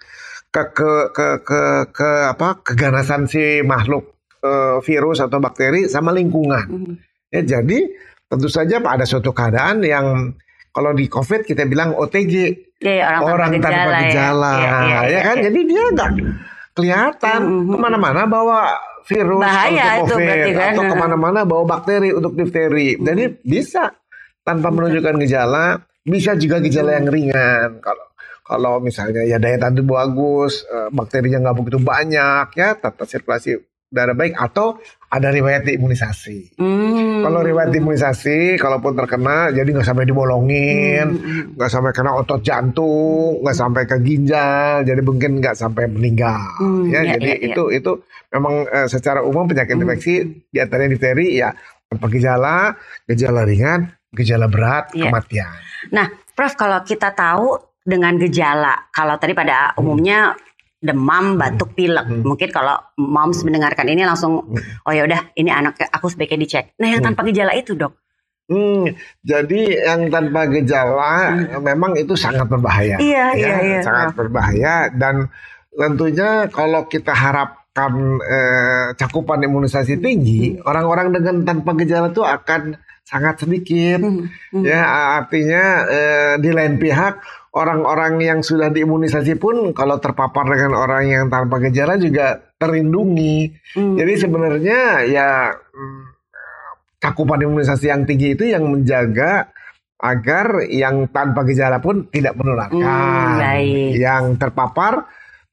ke 0.53 0.63
ke 0.77 0.93
ke 1.17 1.27
ke, 1.41 1.61
ke 1.97 2.09
apa 2.29 2.61
keganasan 2.61 3.25
si 3.25 3.65
makhluk 3.65 4.21
eh, 4.45 4.77
virus 4.85 5.25
atau 5.25 5.41
bakteri 5.41 5.89
sama 5.89 6.13
lingkungan. 6.13 6.65
Hmm. 6.69 6.95
Ya, 7.33 7.41
jadi 7.57 7.89
tentu 8.29 8.53
saja 8.53 8.85
ada 8.85 9.09
suatu 9.09 9.33
keadaan 9.33 9.81
yang 9.81 10.37
kalau 10.71 10.91
di 10.95 11.07
COVID 11.07 11.45
kita 11.45 11.67
bilang 11.67 11.95
OTG 11.95 12.35
Iya, 12.81 12.93
iya, 12.97 13.07
orang, 13.21 13.61
tanpa 13.61 14.09
gejala, 14.09 14.53
ya. 14.57 14.57
Iya, 14.57 14.73
iya, 14.73 14.81
ya 14.81 15.01
iya, 15.05 15.21
kan? 15.21 15.37
iya. 15.37 15.45
Jadi 15.53 15.61
dia 15.69 15.83
nggak 15.93 16.11
kelihatan 16.73 17.41
Mhm. 17.45 17.69
ke 17.69 17.77
mana-mana 17.77 18.23
bawa 18.25 18.61
virus 19.05 19.43
Bahaya 19.43 20.01
untuk 20.01 20.17
itu 20.17 20.25
berarti 20.25 20.51
COVID 20.51 20.57
kan. 20.57 20.73
atau 20.73 20.85
ke 20.89 20.97
mana-mana 20.97 21.41
bawa 21.45 21.65
bakteri 21.67 22.11
untuk 22.15 22.33
difteri. 22.33 22.97
Jadi 22.97 23.25
bisa 23.43 23.91
tanpa 24.41 24.73
menunjukkan 24.73 25.15
gejala, 25.21 25.77
bisa 26.01 26.33
juga 26.37 26.57
gejala 26.63 26.97
yang 26.97 27.09
ringan. 27.11 27.85
Kalau 27.85 28.07
kalau 28.41 28.73
misalnya 28.81 29.23
ya 29.23 29.37
daya 29.37 29.61
tahan 29.61 29.77
tubuh 29.77 30.01
bagus, 30.01 30.65
eh, 30.65 30.89
bakterinya 30.91 31.39
nggak 31.45 31.57
begitu 31.61 31.79
banyak, 31.79 32.47
ya 32.57 32.69
tata 32.75 33.05
sirkulasi 33.05 33.61
darah 33.91 34.15
baik 34.15 34.35
atau 34.35 34.79
ada 35.11 35.29
riwayat 35.29 35.67
imunisasi. 35.67 36.55
Hmm. 36.55 37.27
Kalau 37.27 37.43
riwayat 37.43 37.75
imunisasi, 37.75 38.55
kalaupun 38.57 38.95
terkena, 38.95 39.51
jadi 39.51 39.67
nggak 39.67 39.83
sampai 39.83 40.07
dibolongin, 40.07 41.07
Hmm, 41.11 41.59
nggak 41.59 41.71
sampai 41.71 41.91
kena 41.91 42.15
otot 42.15 42.39
jantung, 42.41 43.43
nggak 43.43 43.57
sampai 43.59 43.83
ke 43.91 43.99
ginjal, 44.01 44.87
jadi 44.87 45.03
mungkin 45.03 45.43
nggak 45.43 45.59
sampai 45.59 45.91
meninggal. 45.91 46.39
Hmm, 46.63 46.87
ya, 46.87 47.03
iya, 47.03 47.19
jadi 47.19 47.31
iya. 47.37 47.47
itu 47.51 47.63
itu 47.75 47.93
memang 48.31 48.63
eh, 48.71 48.87
secara 48.87 49.27
umum 49.27 49.51
penyakit 49.51 49.75
Hmm. 49.75 49.83
infeksi 49.83 50.15
di 50.47 50.59
antaranya 50.63 50.95
difteri 50.95 51.27
ya 51.35 51.51
tanpa 51.91 52.07
gejala, 52.07 52.57
gejala 53.11 53.43
ringan, 53.43 53.91
gejala 54.15 54.47
berat, 54.47 54.95
Iya. 54.95 55.11
kematian. 55.11 55.55
Nah, 55.91 56.07
Prof, 56.39 56.55
kalau 56.55 56.79
kita 56.87 57.11
tahu 57.11 57.59
dengan 57.83 58.15
gejala, 58.15 58.87
kalau 58.95 59.19
tadi 59.19 59.35
pada 59.35 59.75
umumnya 59.75 60.39
demam, 60.81 61.37
batuk, 61.37 61.77
pilek, 61.77 62.09
Hmm. 62.09 62.25
mungkin 62.25 62.49
kalau 62.49 62.81
moms 62.97 63.45
mendengarkan 63.45 63.85
ini 63.85 64.03
langsung, 64.09 64.49
oh 64.89 64.93
ya 64.93 65.05
udah, 65.05 65.37
ini 65.37 65.53
anak 65.53 65.77
aku 65.93 66.09
sebaiknya 66.09 66.41
dicek. 66.41 66.65
Nah, 66.81 66.89
yang 66.89 67.05
tanpa 67.05 67.21
gejala 67.29 67.53
itu 67.53 67.77
dok, 67.77 68.01
Hmm, 68.51 68.99
jadi 69.23 69.87
yang 69.87 70.11
tanpa 70.11 70.51
gejala 70.51 71.39
memang 71.63 71.95
itu 71.95 72.19
sangat 72.19 72.51
berbahaya. 72.51 72.99
Hmm. 72.99 73.07
Iya, 73.07 73.27
ya, 73.39 73.39
iya, 73.39 73.57
iya. 73.63 73.81
Sangat 73.87 74.19
berbahaya 74.19 74.91
dan 74.91 75.31
tentunya 75.71 76.51
kalau 76.51 76.91
kita 76.91 77.15
harapkan 77.15 78.19
eh, 78.19 78.87
cakupan 78.99 79.47
imunisasi 79.47 80.03
tinggi, 80.03 80.59
orang-orang 80.67 81.15
dengan 81.15 81.47
tanpa 81.47 81.79
gejala 81.79 82.11
itu 82.11 82.27
akan 82.27 82.75
sangat 83.07 83.47
sedikit. 83.47 84.03
Hmm, 84.03 84.27
hmm. 84.27 84.65
Ya 84.67 84.83
artinya 85.23 85.65
eh, 85.87 86.35
di 86.43 86.51
lain 86.51 86.75
pihak 86.83 87.23
orang-orang 87.51 88.23
yang 88.23 88.39
sudah 88.47 88.71
diimunisasi 88.71 89.35
pun 89.39 89.75
kalau 89.75 89.99
terpapar 89.99 90.47
dengan 90.47 90.79
orang 90.79 91.05
yang 91.11 91.25
tanpa 91.27 91.59
gejala 91.67 91.99
juga 91.99 92.39
terlindungi. 92.59 93.51
Hmm. 93.75 93.99
Jadi 93.99 94.13
sebenarnya 94.23 94.81
ya 95.11 95.51
mm, 95.55 96.03
cakupan 97.03 97.43
imunisasi 97.43 97.91
yang 97.91 98.07
tinggi 98.07 98.39
itu 98.39 98.47
yang 98.47 98.69
menjaga 98.71 99.51
agar 100.01 100.65
yang 100.73 101.11
tanpa 101.13 101.45
gejala 101.45 101.83
pun 101.83 102.09
tidak 102.09 102.39
menularkan. 102.39 102.81
Hmm, 102.81 103.37
baik. 103.37 104.01
Yang 104.01 104.25
terpapar 104.41 105.05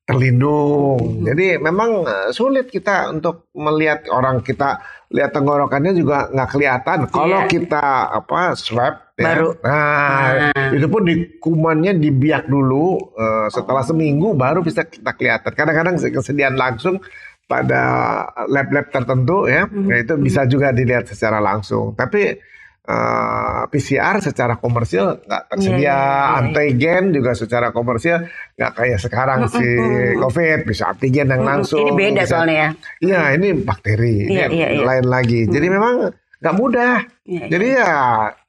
terlindung. 0.07 0.97
Hmm. 0.97 1.25
Jadi 1.27 1.59
memang 1.59 2.07
eh, 2.07 2.29
sulit 2.31 2.71
kita 2.71 3.11
untuk 3.11 3.51
melihat 3.51 4.07
orang 4.07 4.39
kita 4.39 4.79
lihat 5.11 5.35
tenggorokannya 5.35 5.91
juga 5.91 6.31
nggak 6.31 6.49
kelihatan. 6.49 6.97
Kalau 7.11 7.43
Iya. 7.43 7.51
kita 7.51 7.85
apa 8.11 8.55
swab 8.55 9.15
ya. 9.19 9.23
Baru. 9.35 9.49
Nah, 9.59 10.51
Ah. 10.51 10.71
itu 10.71 10.87
pun 10.87 11.03
di 11.03 11.15
kumannya 11.39 11.99
dibiak 11.99 12.47
dulu 12.47 12.95
eh, 13.13 13.47
setelah 13.51 13.83
Oh. 13.83 13.87
seminggu 13.87 14.31
baru 14.33 14.63
bisa 14.63 14.87
kita 14.87 15.11
kelihatan. 15.11 15.51
Kadang-kadang 15.51 15.95
kesediaan 15.99 16.55
langsung 16.55 17.03
pada 17.47 17.81
lab-lab 18.51 18.91
tertentu 18.91 19.47
ya, 19.47 19.63
ya 19.87 19.95
itu 20.03 20.19
bisa 20.19 20.43
juga 20.43 20.75
dilihat 20.75 21.07
secara 21.07 21.39
langsung. 21.39 21.95
Tapi 21.95 22.35
eh, 22.87 23.63
PCR 23.67 24.15
secara 24.17 24.55
komersil 24.55 25.19
nggak 25.21 25.43
tersedia, 25.49 25.75
iya, 25.75 25.91
iya, 25.91 25.99
iya. 25.99 26.37
antigen 26.39 27.03
juga 27.11 27.35
secara 27.35 27.69
komersil 27.69 28.23
nggak 28.55 28.71
kayak 28.73 28.99
sekarang 28.99 29.39
si 29.47 29.67
COVID 30.15 30.59
bisa 30.63 30.89
antigen 30.89 31.27
yang 31.27 31.43
Hmm, 31.43 31.51
langsung. 31.51 31.83
Ini 31.83 31.91
beda 31.91 32.23
bisa- 32.23 32.31
soalnya 32.33 32.55
ya. 32.55 32.69
Iya, 33.03 33.21
ini 33.35 33.47
bakteri, 33.59 34.15
Iya, 34.25 34.45
ini 34.47 34.55
iya, 34.55 34.67
iya. 34.71 34.83
lain 34.83 35.05
lagi. 35.05 35.41
Jadi 35.45 35.67
memang 35.67 35.93
nggak 36.39 36.55
mudah. 36.55 36.95
Iya, 37.23 37.43
iya. 37.43 37.47
Jadi 37.49 37.67
ya 37.69 37.93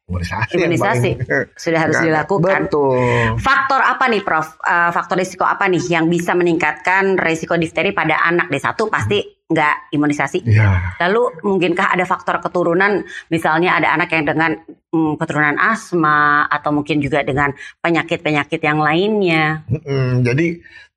imunisasi. 0.09 0.55
Imunisasi 0.57 1.11
sudah 1.53 1.81
harus 1.83 1.97
Nggak- 1.99 2.07
dilakukan. 2.09 2.61
Betul. 2.71 2.97
Faktor 3.37 3.81
apa 3.83 4.05
nih, 4.07 4.23
Prof? 4.25 4.57
Eh, 4.59 4.91
faktor 4.91 5.19
risiko 5.19 5.45
apa 5.45 5.67
nih 5.67 5.85
yang 5.91 6.07
bisa 6.07 6.33
meningkatkan 6.33 7.19
risiko 7.19 7.61
difteri 7.61 7.93
pada 7.93 8.23
anak? 8.23 8.49
Deh 8.49 8.57
satu 8.57 8.89
pasti 8.89 9.21
nggak 9.49 9.97
imunisasi. 9.97 10.45
Ya. 10.45 10.93
Lalu 11.01 11.41
mungkinkah 11.41 11.97
ada 11.97 12.05
faktor 12.05 12.37
keturunan, 12.45 13.01
misalnya 13.33 13.81
ada 13.81 13.97
anak 13.97 14.13
yang 14.13 14.29
dengan 14.29 14.61
mm, 14.93 15.17
keturunan 15.17 15.57
asma 15.57 16.45
atau 16.53 16.71
mungkin 16.77 17.01
juga 17.01 17.25
dengan 17.25 17.57
penyakit-penyakit 17.81 18.61
yang 18.61 18.79
lainnya? 18.85 19.65
Mm, 19.73 20.21
jadi 20.21 20.47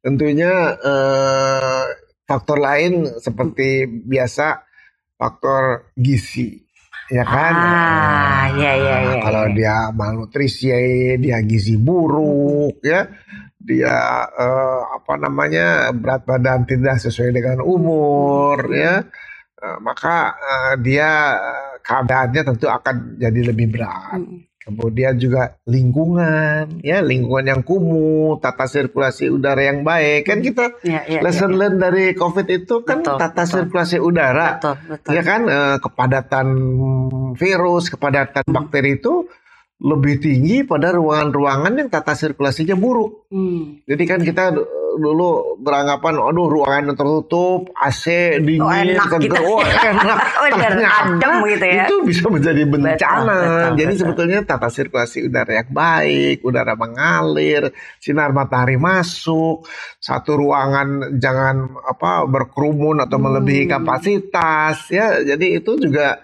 tentunya 0.04 0.52
eh, 0.84 1.84
faktor 2.28 2.60
lain 2.60 3.08
seperti 3.24 3.88
biasa 3.88 4.68
faktor 5.16 5.96
gizi, 5.96 6.60
ya 7.08 7.24
kan? 7.24 7.54
Ah, 7.56 8.46
iya, 8.52 8.72
iya, 8.76 8.96
iya, 9.00 9.16
Kalau 9.24 9.48
iya. 9.48 9.56
dia 9.56 9.76
malnutrisi, 9.96 10.68
dia 11.24 11.40
gizi 11.40 11.80
buruk, 11.80 12.84
ya, 12.84 13.08
dia 13.62 13.96
eh, 14.28 14.82
apa 14.98 15.14
namanya 15.16 15.90
berat 15.94 16.26
badan 16.26 16.66
tidak 16.66 16.98
sesuai 17.00 17.32
dengan 17.32 17.58
umur, 17.62 18.58
ya, 18.74 19.06
Eh, 19.62 19.78
maka 19.78 20.34
eh, 20.42 20.74
dia 20.82 21.10
eh, 21.38 21.74
keadaannya 21.86 22.42
tentu 22.42 22.66
akan 22.66 23.22
jadi 23.22 23.54
lebih 23.54 23.70
berat. 23.70 24.18
Kemudian 24.62 25.18
juga 25.18 25.58
lingkungan, 25.66 26.82
ya 26.82 27.02
lingkungan 27.02 27.46
yang 27.46 27.62
kumuh, 27.62 28.38
tata 28.38 28.66
sirkulasi 28.66 29.30
udara 29.30 29.62
yang 29.62 29.82
baik. 29.82 30.26
Kan 30.26 30.42
kita 30.42 30.78
Ya, 30.82 31.02
ya, 31.06 31.22
lesson 31.22 31.54
ya, 31.54 31.54
ya. 31.54 31.60
learn 31.62 31.76
dari 31.78 32.06
COVID 32.14 32.48
itu 32.50 32.82
kan 32.82 33.02
Betul, 33.02 33.18
tata 33.22 33.42
betul. 33.42 33.54
sirkulasi 33.54 33.98
udara, 33.98 34.58
Betul, 34.58 34.76
betul. 34.90 35.10
ya 35.14 35.22
kan 35.22 35.42
eh, 35.46 35.78
kepadatan 35.78 36.48
virus, 37.38 37.84
kepadatan 37.90 38.44
Hmm. 38.46 38.54
bakteri 38.58 38.98
itu 38.98 39.30
lebih 39.82 40.22
tinggi 40.22 40.62
pada 40.62 40.94
ruangan-ruangan 40.94 41.74
yang 41.74 41.90
tata 41.90 42.14
sirkulasinya 42.14 42.78
buruk. 42.78 43.26
Hmm. 43.34 43.82
Jadi 43.84 44.04
kan 44.06 44.22
kita 44.22 44.54
d- 44.54 44.62
dulu 44.92 45.58
beranggapan, 45.58 46.20
aduh 46.20 46.52
ruangan 46.52 46.92
yang 46.92 46.98
tertutup, 47.00 47.72
AC 47.74 48.06
dingin, 48.38 48.62
Oh, 48.62 48.70
enak 48.70 49.08
seger, 49.08 49.24
gitu. 49.26 49.40
oh, 49.42 49.64
enak. 49.64 50.18
Oh, 50.42 50.46
adem 50.52 51.34
gitu 51.48 51.66
ya. 51.66 51.84
Itu 51.88 51.96
bisa 52.04 52.26
menjadi 52.28 52.62
bencana. 52.64 53.38
betul, 53.40 53.72
Jadi 53.74 53.88
betul. 53.88 54.00
sebetulnya 54.04 54.40
tata 54.44 54.68
sirkulasi 54.68 55.18
udara 55.26 55.52
yang 55.56 55.72
baik, 55.72 56.38
udara 56.44 56.74
mengalir, 56.76 57.72
sinar 57.98 58.30
matahari 58.32 58.76
masuk, 58.76 59.64
satu 59.98 60.32
ruangan 60.36 61.18
jangan 61.18 61.72
apa 61.82 62.28
berkerumun 62.28 63.00
atau 63.00 63.18
melebihi 63.18 63.66
Hmm. 63.66 63.74
kapasitas, 63.80 64.92
ya. 64.92 65.24
Jadi 65.24 65.58
itu 65.58 65.72
juga 65.80 66.20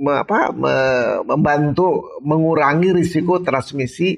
me- 0.00 0.20
apa 0.24 0.50
me- 0.50 1.20
membantu 1.28 2.18
mengurangi 2.24 2.96
risiko 2.96 3.44
transmisi 3.44 4.16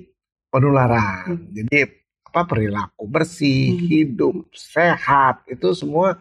penularan. 0.48 1.26
Hmm. 1.26 1.50
Jadi 1.50 1.78
apa 2.32 2.48
perilaku 2.48 3.04
bersih, 3.10 3.76
Hmm. 3.76 3.84
hidup 3.90 4.34
sehat 4.54 5.44
itu 5.50 5.74
semua 5.76 6.16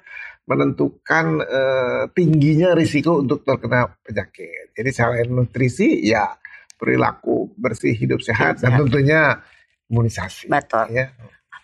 menentukan 0.50 1.40
eh, 1.40 2.04
tingginya 2.12 2.74
risiko 2.76 3.22
untuk 3.22 3.46
terkena 3.46 3.88
penyakit. 4.02 4.74
Jadi 4.76 4.90
selain 4.92 5.30
nutrisi 5.32 6.02
ya 6.04 6.28
perilaku 6.76 7.54
bersih, 7.56 7.94
hidup 7.94 8.20
sehat 8.26 8.58
dan 8.60 8.74
sehat. 8.74 8.80
tentunya 8.84 9.22
imunisasi. 9.88 10.50
Betul. 10.50 10.86
Ya. 10.92 11.14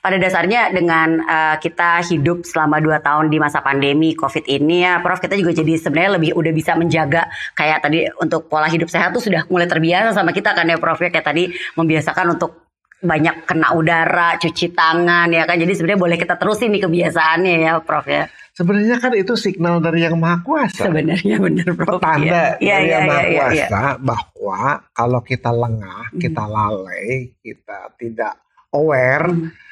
Pada 0.08 0.24
dasarnya 0.24 0.72
dengan 0.72 1.20
eh, 1.20 1.56
kita 1.60 2.00
hidup 2.00 2.48
selama 2.48 2.80
2 2.80 2.96
tahun 3.04 3.28
di 3.28 3.44
masa 3.44 3.60
pandemi 3.60 4.16
COVID 4.16 4.48
ini 4.48 4.88
ya 4.88 5.04
Prof 5.04 5.20
kita 5.20 5.36
juga 5.36 5.52
jadi 5.52 5.76
sebenarnya 5.76 6.16
lebih 6.16 6.32
udah 6.32 6.54
bisa 6.56 6.80
menjaga 6.80 7.28
kayak 7.52 7.84
tadi 7.84 8.08
untuk 8.24 8.48
pola 8.48 8.72
hidup 8.72 8.88
sehat 8.88 9.12
tuh 9.12 9.20
sudah 9.20 9.44
mulai 9.52 9.68
terbiasa 9.68 10.16
sama 10.16 10.32
kita 10.32 10.56
kan 10.56 10.64
ya 10.64 10.80
Prof 10.80 10.96
ya 11.04 11.12
kayak 11.12 11.28
tadi 11.28 11.52
membiasakan 11.76 12.40
untuk 12.40 12.72
banyak 13.04 13.44
kena 13.44 13.76
udara, 13.76 14.40
cuci 14.40 14.72
tangan 14.72 15.28
ya 15.28 15.44
kan. 15.44 15.60
Jadi 15.60 15.76
sebenarnya 15.76 16.00
boleh 16.00 16.16
kita 16.16 16.40
terusin 16.40 16.72
nih 16.72 16.88
kebiasaannya 16.88 17.56
ya 17.68 17.72
Prof 17.84 18.08
ya. 18.08 18.32
Sebenarnya 18.56 19.04
kan 19.04 19.12
itu 19.12 19.36
signal 19.36 19.84
dari 19.84 20.08
yang 20.08 20.16
maha 20.16 20.40
kuasa. 20.40 20.88
Sebenarnya 20.88 21.36
benar 21.44 21.68
Prof. 21.76 22.00
Tanda 22.00 22.56
Iya, 22.64 22.80
dari 22.80 22.88
iya, 22.88 22.96
yang 22.96 23.04
maha 23.12 23.20
iya, 23.20 23.28
iya, 23.28 23.28
iya. 23.28 23.68
kuasa 23.68 23.84
bahwa 24.00 24.62
kalau 24.96 25.20
kita 25.20 25.52
lengah, 25.52 26.16
kita 26.16 26.44
lalai, 26.48 27.36
kita 27.44 27.92
tidak 28.00 28.34
aware, 28.72 29.28
Hmm. 29.30 29.67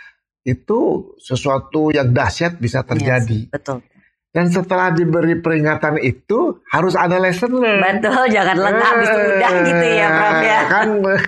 Itu 0.45 1.11
sesuatu 1.17 1.89
yang 1.89 2.13
dahsyat 2.13 2.61
bisa 2.61 2.85
terjadi. 2.85 3.49
Yes, 3.49 3.51
betul. 3.51 3.81
Dan 4.29 4.51
setelah 4.51 4.91
diberi 4.91 5.39
peringatan 5.39 5.95
itu 6.03 6.59
harus 6.67 6.93
ada 6.93 7.15
lesson. 7.17 7.55
Betul, 7.55 8.27
jangan 8.29 8.57
lengah 8.59 8.89
habis 8.93 9.07
itu 9.07 9.21
udah 9.31 9.51
gitu 9.63 9.85
ya 9.95 10.07
Prof 10.11 10.39
ya. 10.43 10.59
Kan 10.67 10.87
eh, 11.07 11.23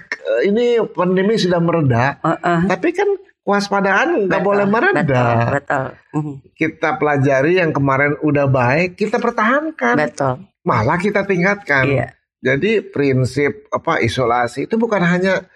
ini 0.52 0.66
pandemi 0.92 1.34
sudah 1.40 1.60
mereda, 1.64 2.20
Heeh. 2.20 2.60
tapi 2.68 2.92
kan 2.92 3.08
kewaspadaan 3.48 4.28
nggak 4.28 4.44
boleh 4.44 4.68
mereda. 4.68 5.02
Betul, 5.02 5.32
betul. 5.56 5.86
Mhm. 6.20 6.34
Kita 6.52 6.90
pelajari 7.00 7.64
yang 7.64 7.72
kemarin 7.72 8.20
udah 8.20 8.46
baik, 8.52 9.00
kita 9.00 9.24
pertahankan, 9.24 9.96
Betul. 9.96 10.36
malah 10.68 11.00
kita 11.00 11.24
tingkatkan. 11.24 11.88
Iya. 11.88 12.08
Jadi 12.44 12.84
prinsip 12.92 13.72
apa 13.72 14.04
isolasi 14.04 14.68
itu 14.68 14.76
bukan 14.76 15.00
hanya 15.00 15.48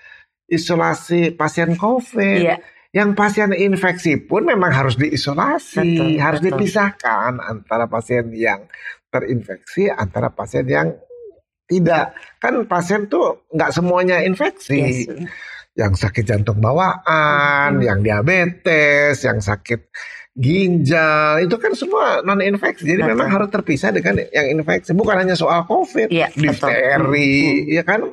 isolasi 0.48 1.36
pasien 1.36 1.76
COVID. 1.76 2.40
Iya. 2.40 2.58
Yang 2.92 3.10
pasien 3.16 3.52
infeksi 3.56 4.20
pun 4.20 4.44
memang 4.44 4.68
harus 4.76 5.00
diisolasi, 5.00 5.80
Betul, 5.80 6.20
harus 6.20 6.40
betul. 6.44 6.60
dipisahkan 6.60 7.40
antara 7.40 7.88
pasien 7.88 8.28
yang 8.36 8.68
terinfeksi 9.08 9.88
antara 9.88 10.28
pasien 10.28 10.68
yang 10.68 10.92
tidak. 11.64 12.12
Kan 12.36 12.68
pasien 12.68 13.08
tuh 13.08 13.48
nggak 13.48 13.72
semuanya 13.72 14.20
infeksi. 14.28 15.08
Yes. 15.08 15.08
Yang 15.72 16.04
sakit 16.04 16.28
jantung 16.28 16.60
bawaan, 16.60 17.80
Hmm. 17.80 17.84
yang 17.84 18.00
diabetes, 18.04 19.24
yang 19.24 19.40
sakit 19.40 19.88
ginjal, 20.36 21.40
itu 21.40 21.56
kan 21.56 21.72
semua 21.72 22.20
non 22.24 22.44
infeksi. 22.44 22.88
Jadi 22.88 23.04
Betul. 23.04 23.12
memang 23.16 23.28
harus 23.32 23.50
terpisah 23.52 23.96
dengan 23.96 24.20
yang 24.36 24.52
infeksi. 24.52 24.92
Bukan 24.92 25.16
hanya 25.16 25.36
soal 25.36 25.64
COVID, 25.64 26.12
Iya, 26.12 26.28
difteri, 26.36 27.72
ya 27.72 27.84
kan 27.88 28.04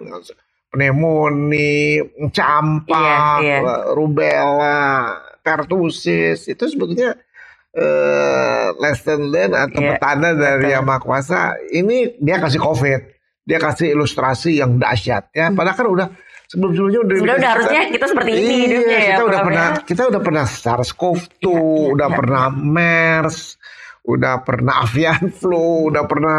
pneumonia, 0.68 2.04
campak, 2.30 3.40
Iya, 3.40 3.56
iya. 3.60 3.74
rubella, 3.92 5.16
pertusis, 5.40 6.44
itu 6.46 6.64
sebetulnya 6.68 7.16
eh, 7.72 8.66
lesson 8.76 9.28
learn 9.28 9.52
atau 9.54 9.80
Iya, 9.80 9.96
petanda 9.96 10.30
dari 10.34 10.66
betul. 10.66 10.74
yang 10.74 10.84
maha 10.84 11.00
kuasa. 11.00 11.38
Ini 11.62 12.18
dia 12.18 12.36
kasih 12.38 12.58
COVID, 12.58 13.00
dia 13.44 13.58
kasih 13.58 13.92
ilustrasi 13.92 14.58
yang 14.58 14.76
dahsyat 14.76 15.30
ya. 15.32 15.52
Padahal 15.52 15.76
kan 15.76 15.86
udah 15.88 16.06
sebelum 16.48 16.72
sebelumnya 16.72 17.00
udah 17.04 17.16
udah 17.38 17.50
harusnya 17.54 17.80
kita 17.92 18.06
seperti 18.08 18.30
ini 18.32 18.40
Iya, 18.40 18.56
hidupnya 18.64 18.98
ya. 18.98 19.06
kita 19.12 19.22
udah 19.22 19.38
Prof, 19.38 19.46
pernah 19.52 19.68
ya. 19.68 19.82
kita 19.84 20.02
udah 20.08 20.20
pernah 20.24 20.44
SARS-CoV-2, 20.44 21.44
Iya, 21.44 21.60
iya, 21.60 21.88
udah 21.92 22.08
iya, 22.08 22.16
pernah 22.16 22.44
MERS, 22.50 23.38
udah 24.08 24.34
pernah 24.42 24.74
avian 24.82 25.22
flu, 25.30 25.92
udah 25.92 26.04
pernah 26.08 26.38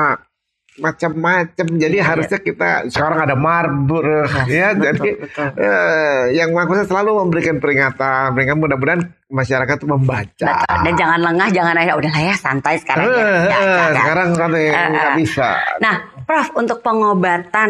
macam-macam. 0.79 1.65
Jadi 1.69 1.95
Iya, 1.95 2.05
harusnya 2.05 2.39
kita 2.39 2.69
sekarang 2.87 3.19
ada 3.21 3.35
Marburg 3.35 4.25
ya. 4.49 4.71
betul, 4.71 4.83
Jadi 4.85 5.09
betul. 5.19 5.47
eh, 5.55 6.21
yang 6.33 6.49
Kuasa 6.51 6.83
selalu 6.83 7.11
memberikan 7.19 7.55
peringatan, 7.57 8.31
peringatan 8.31 8.59
mudah-mudahan 8.59 9.01
masyarakat 9.27 9.75
tuh 9.77 9.89
membaca. 9.89 10.47
Betul. 10.49 10.77
Dan 10.81 10.93
jangan 10.95 11.19
lengah, 11.21 11.47
jangan 11.49 11.73
ya 11.77 11.93
udah 11.93 12.11
lah 12.11 12.23
ya 12.23 12.35
santai 12.35 12.75
sekarang 12.77 13.05
ya. 13.05 13.13
Eh, 13.13 13.19
Ya, 13.19 13.29
eh, 13.29 13.43
jangan. 13.45 13.91
sekarang 13.95 14.29
kan 14.33 14.49
Eh, 14.51 14.69
nggak 14.89 15.05
eh. 15.05 15.15
bisa. 15.17 15.47
Nah, 15.79 15.95
Prof, 16.23 16.47
untuk 16.53 16.79
pengobatan 16.79 17.69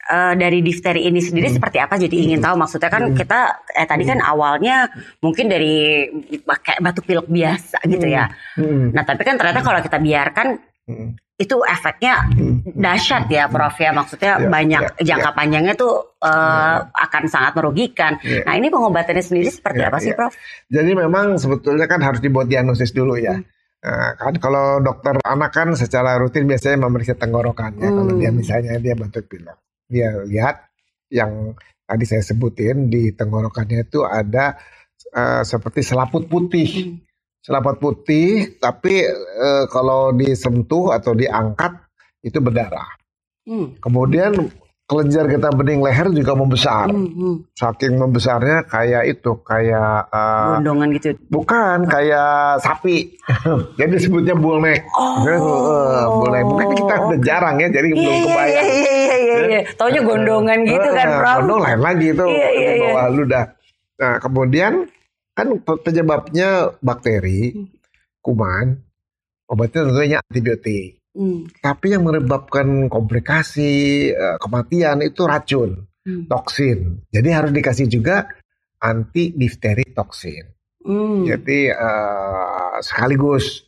eh, 0.00 0.34
dari 0.34 0.58
difteri 0.58 1.04
ini 1.04 1.20
sendiri 1.20 1.46
Hmm. 1.46 1.56
seperti 1.56 1.78
apa? 1.78 1.94
Jadi 1.94 2.16
ingin 2.18 2.40
tahu 2.40 2.56
maksudnya 2.56 2.88
kan 2.88 3.12
kita 3.12 3.40
eh 3.70 3.84
tadi 3.84 4.02
kan 4.02 4.18
awalnya 4.18 4.88
mungkin 5.18 5.46
dari 5.46 6.08
kayak 6.40 6.80
batuk 6.80 7.04
pilek 7.04 7.28
biasa 7.28 7.84
gitu 7.84 8.08
ya. 8.08 8.24
Hmm. 8.56 8.88
Nah 8.88 9.04
tapi 9.04 9.20
kan 9.20 9.36
ternyata 9.36 9.60
kalau 9.60 9.76
kita 9.78 9.98
biarkan 9.98 10.56
Hmm. 10.88 11.12
Itu 11.38 11.54
efeknya 11.62 12.26
dahsyat 12.74 13.30
ya 13.30 13.46
Prof 13.46 13.78
ya 13.78 13.94
maksudnya 13.94 14.42
Ya, 14.42 14.50
banyak 14.50 14.82
ya, 14.98 15.14
jangka 15.14 15.30
panjangnya 15.38 15.78
tuh 15.78 16.18
eh, 16.18 16.76
akan 16.82 17.22
sangat 17.30 17.54
merugikan. 17.54 18.18
Ya. 18.26 18.42
Nah 18.42 18.58
ini 18.58 18.66
pengobatannya 18.74 19.22
sendiri 19.22 19.46
seperti 19.46 19.80
Ya, 19.80 19.88
apa 19.88 20.02
sih 20.02 20.10
ya. 20.12 20.18
Prof? 20.18 20.34
Jadi 20.66 20.90
memang 20.98 21.38
sebetulnya 21.38 21.86
kan 21.86 22.02
harus 22.02 22.18
dibuat 22.18 22.50
diagnosis 22.50 22.90
dulu 22.90 23.14
ya. 23.14 23.38
Nah, 23.78 24.18
kan 24.18 24.34
kalau 24.42 24.82
dokter 24.82 25.14
anak 25.22 25.54
kan 25.54 25.70
secara 25.78 26.18
rutin 26.18 26.50
biasanya 26.50 26.82
memeriksa 26.82 27.14
tenggorokannya. 27.14 27.86
Kalau 27.86 28.10
Hmm. 28.10 28.18
dia 28.18 28.30
misalnya 28.34 28.74
dia 28.82 28.98
batuk 28.98 29.30
pilek, 29.30 29.54
dia 29.86 30.18
lihat 30.26 30.66
yang 31.14 31.54
tadi 31.86 32.04
saya 32.04 32.26
sebutin 32.26 32.90
di 32.90 33.14
tenggorokannya 33.14 33.86
itu 33.86 34.02
ada 34.02 34.58
eh, 35.14 35.42
seperti 35.46 35.86
selaput 35.86 36.26
putih. 36.26 36.98
Selaput 37.38 37.78
putih, 37.78 38.58
tapi 38.58 39.06
eh, 39.08 39.64
kalau 39.72 40.12
disentuh 40.12 40.92
atau 40.92 41.16
diangkat 41.16 41.72
itu 42.20 42.38
berdarah. 42.42 42.88
Hmm. 43.48 43.78
Kemudian 43.80 44.36
kelenjar 44.84 45.28
getah 45.28 45.52
bening 45.52 45.80
leher 45.80 46.08
juga 46.12 46.32
membesar. 46.36 46.88
Hmm, 46.92 47.08
hmm. 47.08 47.34
Saking 47.56 47.96
membesarnya 47.96 48.64
kayak 48.68 49.04
itu, 49.08 49.32
kayak 49.46 50.12
eh, 50.12 50.48
Gondongan 50.60 50.88
gitu. 50.98 51.08
Bukan 51.30 51.88
kayak 51.88 52.60
sapi. 52.60 53.16
jadi 53.80 53.96
disebutnya 53.96 54.36
bullneck. 54.36 54.84
Oh. 54.92 56.24
Mungkin 56.28 56.68
kita 56.76 56.94
udah 57.08 57.20
jarang 57.24 57.56
ya, 57.60 57.68
jadi 57.72 57.88
belum 57.92 58.02
Iya 58.02 58.12
iya 58.12 58.26
kebayang. 58.28 58.66
iya 58.66 58.92
iya 58.92 59.16
iya 59.16 59.36
iya. 59.48 59.60
Taunya 59.78 60.00
gondongan 60.04 60.58
gitu 60.66 60.88
kan 60.92 61.06
Eh, 61.08 61.16
Prof. 61.16 61.36
Gondong 61.40 61.60
lain 61.64 61.80
lagi 61.80 62.06
itu 62.12 62.24
Iya, 62.28 62.48
iya, 62.52 62.68
di 62.68 62.76
iya. 62.76 62.92
bawah 62.92 63.06
ludah. 63.14 63.44
Nah, 63.98 64.14
kemudian 64.20 64.72
kan 65.38 65.54
pe- 65.62 65.80
penyebabnya 65.86 66.74
bakteri, 66.82 67.54
Hmm. 67.54 67.70
kuman, 68.18 68.74
obatnya 69.46 69.86
tentunya 69.86 70.18
antibiotik. 70.18 70.98
Hmm. 71.14 71.46
Tapi 71.62 71.94
yang 71.94 72.02
menyebabkan 72.02 72.90
komplikasi, 72.90 73.72
eh, 74.10 74.36
kematian 74.42 74.98
itu 75.06 75.22
racun, 75.22 75.86
Hmm. 76.02 76.26
toksin. 76.26 77.06
Jadi 77.14 77.28
harus 77.30 77.54
dikasih 77.54 77.86
juga 77.86 78.26
anti 78.82 79.30
difteri 79.30 79.94
toksin. 79.94 80.42
Hmm. 80.82 81.22
Jadi 81.22 81.70
eh, 81.70 82.76
sekaligus 82.82 83.62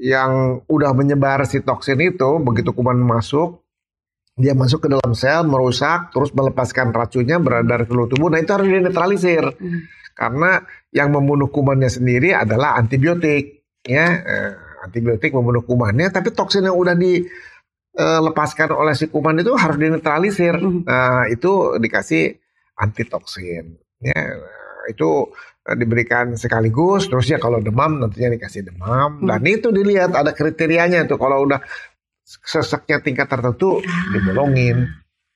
yang 0.00 0.64
udah 0.64 0.92
menyebar 0.92 1.44
si 1.44 1.60
toksin 1.60 2.00
itu 2.00 2.30
begitu 2.40 2.72
kuman 2.72 2.96
masuk 2.96 3.60
dia 4.32 4.56
masuk 4.56 4.80
ke 4.80 4.88
dalam 4.88 5.12
sel 5.12 5.44
merusak 5.44 6.08
terus 6.16 6.32
melepaskan 6.32 6.96
racunnya 6.96 7.36
beredar 7.36 7.84
ke 7.84 7.92
seluruh 7.92 8.08
tubuh. 8.08 8.28
Nah 8.32 8.40
itu 8.40 8.48
harus 8.48 8.68
dinetralisir 8.68 9.44
Hmm. 9.52 9.84
Karena 10.20 10.60
yang 10.92 11.08
membunuh 11.16 11.48
kumannya 11.48 11.88
sendiri 11.88 12.36
adalah 12.36 12.76
antibiotik 12.76 13.64
ya. 13.80 14.06
Eh, 14.20 14.52
antibiotik 14.84 15.32
membunuh 15.32 15.64
kumannya 15.64 16.12
tapi 16.12 16.36
toksin 16.36 16.68
yang 16.68 16.76
udah 16.76 16.92
dilepaskan 16.92 18.76
oleh 18.76 18.92
si 18.92 19.08
kuman 19.08 19.40
itu 19.40 19.56
harus 19.56 19.80
dinetralisir. 19.80 20.60
Hmm. 20.60 20.84
Nah 20.84 21.24
itu 21.32 21.80
dikasih 21.80 22.36
antitoksin 22.76 23.80
ya. 24.04 24.20
Itu 24.92 25.32
eh, 25.64 25.76
diberikan 25.80 26.36
sekaligus 26.36 27.08
terus 27.08 27.24
ya 27.24 27.40
kalau 27.40 27.64
demam 27.64 28.04
tentunya 28.04 28.36
dikasih 28.36 28.68
demam. 28.68 29.24
Hmm. 29.24 29.28
dan 29.28 29.40
itu 29.48 29.72
dilihat 29.72 30.12
ada 30.12 30.36
kriterianya 30.36 31.08
tuh. 31.08 31.16
Kalau 31.16 31.48
udah 31.48 31.64
seseknya 32.28 33.00
tingkat 33.00 33.24
tertentu 33.24 33.80
dibolongin 34.12 34.84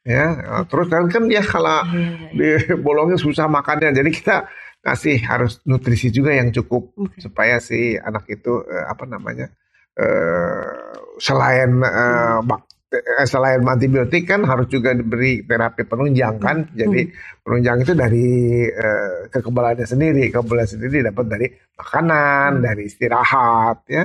ya. 0.04 0.60
Terus 0.68 0.92
kan 0.92 1.08
kan 1.08 1.24
dia 1.24 1.40
kalau 1.40 1.88
dibolongin 2.36 3.16
susah 3.16 3.48
makannya. 3.48 3.96
Jadi 3.96 4.12
kita 4.12 4.44
kasih 4.84 5.16
harus 5.24 5.64
nutrisi 5.64 6.12
juga 6.12 6.36
yang 6.36 6.52
cukup 6.52 6.92
Oke. 7.00 7.16
supaya 7.24 7.56
si 7.56 7.96
anak 7.96 8.28
itu 8.28 8.60
eh, 8.68 8.84
apa 8.84 9.08
namanya 9.08 9.48
eh, 9.96 10.68
selain 11.16 11.80
eh, 11.80 12.38
bak- 12.44 12.68
eh, 12.92 13.24
selain 13.24 13.64
antibiotik 13.64 14.28
kan 14.28 14.44
harus 14.44 14.68
juga 14.68 14.92
diberi 14.92 15.40
terapi 15.40 15.88
penunjang 15.88 16.36
kan. 16.36 16.68
Jadi 16.76 17.08
penunjang 17.40 17.80
itu 17.80 17.92
dari 17.96 18.28
eh, 18.68 19.32
kekebalannya 19.32 19.88
sendiri 19.88 20.28
kekebalan 20.28 20.68
sendiri 20.68 21.00
dapat 21.08 21.24
dari 21.32 21.46
makanan 21.80 22.60
dari 22.60 22.84
istirahat 22.84 23.88
ya. 23.88 24.04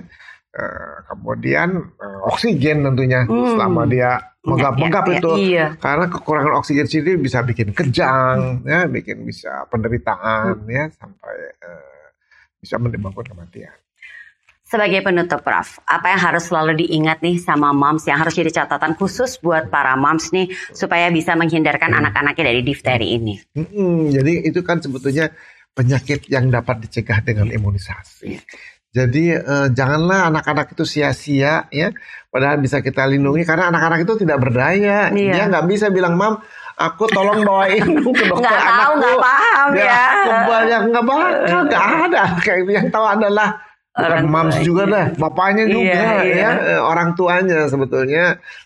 Eh, 0.50 0.98
kemudian 1.12 1.99
oksigen 2.30 2.86
tentunya 2.86 3.26
Hmm. 3.26 3.58
selama 3.58 3.84
dia 3.84 4.22
menggap-menggap 4.40 5.04
Ya, 5.04 5.12
ya, 5.12 5.18
itu 5.18 5.32
Iya. 5.52 5.66
karena 5.76 6.06
kekurangan 6.08 6.54
oksigen 6.56 6.86
sendiri 6.86 7.18
bisa 7.18 7.42
bikin 7.42 7.76
kejang 7.76 8.64
ya 8.64 8.88
bikin 8.88 9.22
bisa 9.22 9.68
penderitaan 9.68 10.64
ya 10.66 10.88
sampai 10.94 11.36
eh, 11.60 12.08
bisa 12.58 12.78
menyebabkan 12.78 13.26
kematian 13.28 13.74
Sebagai 14.64 15.02
penutup 15.02 15.42
Prof, 15.42 15.82
apa 15.84 16.14
yang 16.14 16.22
harus 16.22 16.46
selalu 16.46 16.78
diingat 16.78 17.26
nih 17.26 17.42
sama 17.42 17.74
moms 17.74 18.06
yang 18.06 18.22
harus 18.22 18.38
jadi 18.38 18.54
catatan 18.54 18.94
khusus 18.94 19.42
buat 19.42 19.66
para 19.66 19.98
moms 19.98 20.30
nih 20.30 20.46
supaya 20.72 21.10
bisa 21.10 21.34
menghindarkan 21.34 21.90
Hmm. 21.90 22.06
anak-anaknya 22.06 22.54
dari 22.54 22.62
difteri 22.62 23.18
ini? 23.18 23.42
Mm-mm, 23.58 24.14
jadi 24.14 24.46
itu 24.46 24.62
kan 24.62 24.78
sebetulnya 24.78 25.34
penyakit 25.74 26.30
yang 26.30 26.54
dapat 26.54 26.86
dicegah 26.86 27.18
dengan 27.20 27.50
imunisasi. 27.50 28.38
Jadi 28.90 29.30
eh, 29.32 29.68
janganlah 29.70 30.34
anak-anak 30.34 30.74
itu 30.74 30.82
sia-sia 30.82 31.70
ya, 31.70 31.88
padahal 32.28 32.58
bisa 32.58 32.82
kita 32.82 33.06
lindungi 33.06 33.46
karena 33.46 33.70
anak-anak 33.70 34.02
itu 34.02 34.26
tidak 34.26 34.42
berdaya. 34.42 35.14
Iya. 35.14 35.34
Dia 35.34 35.44
nggak 35.46 35.66
bisa 35.70 35.94
bilang 35.94 36.18
mam, 36.18 36.42
aku 36.74 37.06
tolong 37.08 37.46
bawain 37.46 37.86
ke 38.18 38.24
dokter 38.26 38.50
Nggak 38.50 38.58
tahu, 38.58 38.66
anakku. 38.66 38.98
nggak 38.98 39.18
paham 39.22 39.68
Dia 39.72 39.86
ya. 39.86 40.04
kebanyak 40.26 40.82
nggak 40.90 41.06
bakal, 41.06 41.60
nggak 41.70 41.86
ada. 42.10 42.24
Kayak 42.46 42.62
yang 42.68 42.88
tahu 42.90 43.06
adalah 43.06 43.50
bukan 43.90 44.06
Orang 44.10 44.26
mams 44.26 44.56
tuanya. 44.56 44.66
juga 44.66 44.84
dah, 44.88 45.06
bapaknya 45.14 45.64
Iya, 45.64 45.74
juga 45.76 45.94
iya. 46.24 46.34
ya, 46.34 46.50
eh, 46.74 46.82
orang 46.82 47.10
tuanya 47.14 47.60
sebetulnya 47.68 48.24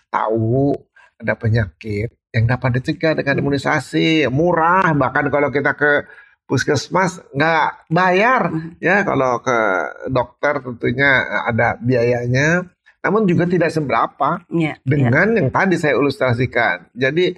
tahu 0.08 0.72
ada 1.18 1.34
penyakit 1.34 2.08
yang 2.30 2.44
dapat 2.46 2.70
dicegah 2.78 3.12
dengan 3.12 3.34
imunisasi 3.38 4.26
murah 4.30 4.88
bahkan 4.94 5.28
kalau 5.28 5.50
kita 5.50 5.74
ke 5.74 6.06
puskesmas 6.44 7.24
nggak 7.32 7.88
bayar 7.88 8.52
Hmm. 8.52 8.76
ya 8.80 9.00
kalau 9.02 9.40
ke 9.40 9.58
dokter 10.12 10.60
tentunya 10.60 11.10
ada 11.48 11.80
biayanya 11.80 12.68
namun 13.04 13.28
juga 13.28 13.44
tidak 13.44 13.68
seberapa 13.72 14.40
iya. 14.52 14.80
dengan 14.84 15.32
yang 15.36 15.48
tadi 15.52 15.76
saya 15.76 15.96
ilustrasikan 15.96 16.88
jadi 16.96 17.36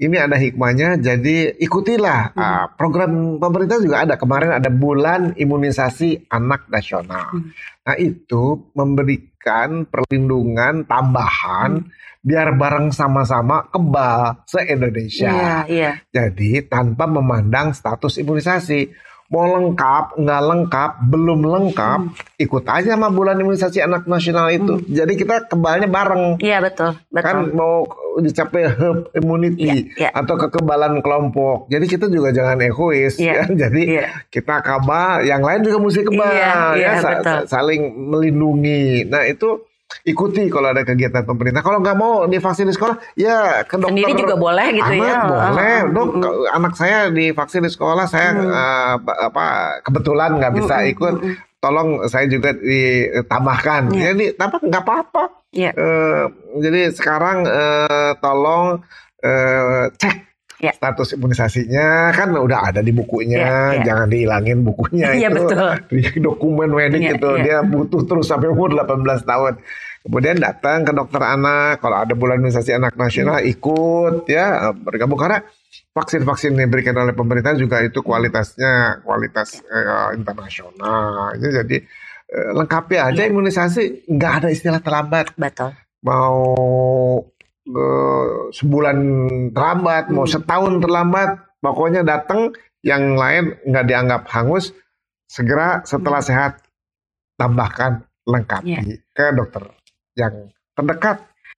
ini 0.00 0.16
ada 0.16 0.34
hikmahnya 0.34 0.96
jadi 0.98 1.54
ikutilah 1.60 2.32
Hmm. 2.32 2.40
Ah, 2.40 2.66
program 2.72 3.36
pemerintah 3.36 3.78
juga 3.78 4.08
ada 4.08 4.16
kemarin 4.16 4.56
ada 4.56 4.72
bulan 4.72 5.36
imunisasi 5.36 6.32
anak 6.32 6.66
nasional 6.66 7.28
Hmm. 7.30 7.52
nah 7.84 7.96
itu 8.00 8.72
memberikan 8.72 9.84
perlindungan 9.84 10.88
tambahan 10.88 11.84
biar 12.20 12.52
bareng 12.52 12.92
sama-sama 12.92 13.64
kebal 13.68 14.44
se-Indonesia 14.44 15.32
Iya, 15.32 15.56
iya. 15.68 15.90
jadi 16.12 16.68
tanpa 16.68 17.08
memandang 17.08 17.72
status 17.72 18.20
imunisasi. 18.20 19.08
Mau 19.30 19.46
lengkap, 19.46 20.18
nggak 20.18 20.42
lengkap, 20.42 20.90
belum 21.06 21.40
lengkap, 21.40 22.00
ikut 22.36 22.64
aja 22.66 22.98
sama 22.98 23.08
bulan 23.08 23.38
imunisasi 23.38 23.78
anak 23.78 24.02
nasional 24.04 24.50
itu. 24.50 24.82
Jadi 24.84 25.14
kita 25.14 25.46
kebalnya 25.46 25.86
bareng. 25.86 26.34
Iya, 26.36 26.58
betul. 26.58 26.98
Kan 27.14 27.46
Betul. 27.46 27.54
mau 27.54 27.86
dicapai 28.18 28.66
herd 28.66 29.14
immunity 29.14 29.86
Iya, 29.94 29.94
iya. 29.96 30.10
atau 30.12 30.34
kekebalan 30.36 30.98
kelompok. 30.98 31.70
Jadi 31.70 31.86
kita 31.86 32.06
juga 32.06 32.34
jangan 32.34 32.58
egois 32.58 33.14
Iya, 33.16 33.46
ya. 33.46 33.54
Jadi 33.62 33.82
iya. 34.02 34.10
kita 34.26 34.58
kabal, 34.60 35.22
yang 35.22 35.40
lain 35.40 35.62
juga 35.62 35.78
mesti 35.78 36.02
kebal 36.02 36.26
Iya, 36.26 36.52
iya, 36.74 36.90
ya 36.90 36.92
sa- 36.98 37.10
betul. 37.14 37.22
sa- 37.22 37.46
saling 37.48 37.82
melindungi. 38.10 39.06
Nah, 39.06 39.22
itu 39.24 39.62
ikuti 40.02 40.46
kalau 40.46 40.70
ada 40.70 40.82
kegiatan 40.82 41.22
pemerintah. 41.22 41.60
Kalau 41.60 41.78
nggak 41.78 41.96
mau 41.96 42.24
divaksin 42.24 42.66
di 42.66 42.74
sekolah, 42.74 42.96
ya 43.14 43.62
ke 43.62 43.74
dokter. 43.74 43.90
Sendiri 43.92 44.12
juga 44.16 44.34
boleh 44.34 44.66
gitu 44.72 44.86
anak 44.86 45.02
ya. 45.02 45.18
boleh, 45.22 45.74
Ah, 45.76 45.80
dok. 45.86 46.08
mm, 46.08 46.20
mm. 46.20 46.46
Anak 46.52 46.72
saya 46.74 46.98
divaksin 47.08 47.62
di 47.62 47.70
sekolah, 47.70 48.04
saya 48.04 48.28
Hmm. 48.32 48.48
eh, 48.48 48.94
apa, 49.20 49.46
kebetulan 49.82 50.38
nggak 50.38 50.52
bisa 50.54 50.74
Mm, 50.76 50.84
mm, 50.84 50.92
ikut. 50.92 51.14
Tolong 51.60 51.88
saya 52.08 52.24
juga 52.24 52.56
ditambahkan. 52.56 53.92
Iya. 53.92 54.02
Jadi 54.12 54.24
apa 54.34 54.56
nggak 54.58 54.82
apa-apa. 54.82 55.24
Iya. 55.50 55.70
Eh, 55.74 56.24
jadi 56.56 56.80
sekarang 56.90 57.44
eh, 57.44 58.10
tolong 58.16 58.80
eh, 59.20 59.92
cek 59.92 60.29
Iya. 60.60 60.72
status 60.76 61.16
imunisasinya 61.16 62.12
kan 62.12 62.28
udah 62.30 62.68
ada 62.68 62.80
di 62.80 62.92
bukunya, 62.92 63.40
Iya, 63.40 63.56
iya. 63.72 63.82
jangan 63.82 64.06
dihilangin 64.06 64.60
bukunya 64.60 65.08
Iya, 65.16 65.28
itu 65.28 65.44
betul. 65.48 65.72
di 65.88 66.00
dokumen 66.20 66.68
medik 66.68 67.00
Iya, 67.00 67.12
itu 67.16 67.30
iya. 67.34 67.42
dia 67.42 67.58
butuh 67.64 68.04
terus 68.04 68.28
sampai 68.28 68.48
umur 68.48 68.68
18 68.70 69.00
tahun. 69.24 69.54
Kemudian 70.00 70.36
datang 70.36 70.84
ke 70.84 70.92
dokter 70.92 71.20
anak, 71.20 71.80
kalau 71.80 72.00
ada 72.00 72.12
bulan 72.12 72.40
imunisasi 72.40 72.72
anak 72.72 72.96
nasional 72.96 73.36
Hmm. 73.36 73.48
ikut 73.48 74.24
ya 74.26 74.72
bergabung 74.72 75.16
karena 75.16 75.44
vaksin-vaksin 75.90 76.54
yang 76.54 76.68
diberikan 76.68 76.94
oleh 76.94 77.12
pemerintah 77.12 77.52
juga 77.52 77.80
itu 77.80 78.00
kualitasnya 78.00 79.00
kualitas 79.00 79.60
eh, 79.60 80.16
internasional. 80.16 81.36
Itu 81.36 81.52
jadi 81.52 81.76
eh, 82.26 82.50
lengkapi 82.54 82.96
aja 82.96 83.22
Iya. 83.22 83.28
imunisasi, 83.28 84.08
nggak 84.08 84.32
ada 84.40 84.48
istilah 84.48 84.80
terlambat 84.80 85.36
Betul. 85.36 85.72
mau 86.00 86.40
eh, 87.70 88.26
sebulan 88.52 88.96
terlambat, 89.52 90.10
mau 90.10 90.26
Hmm. 90.26 90.32
setahun 90.32 90.82
terlambat, 90.82 91.30
pokoknya 91.58 92.02
datang 92.02 92.50
yang 92.82 93.14
lain 93.14 93.54
nggak 93.62 93.86
dianggap 93.86 94.22
hangus, 94.28 94.72
segera 95.26 95.84
setelah 95.84 96.18
sehat 96.20 96.58
tambahkan 97.36 98.04
lengkapi 98.26 98.74
Hmm. 98.74 98.84
Iya. 98.86 98.96
ke 99.10 99.24
dokter 99.32 99.64
yang 100.14 100.34
terdekat 100.74 101.16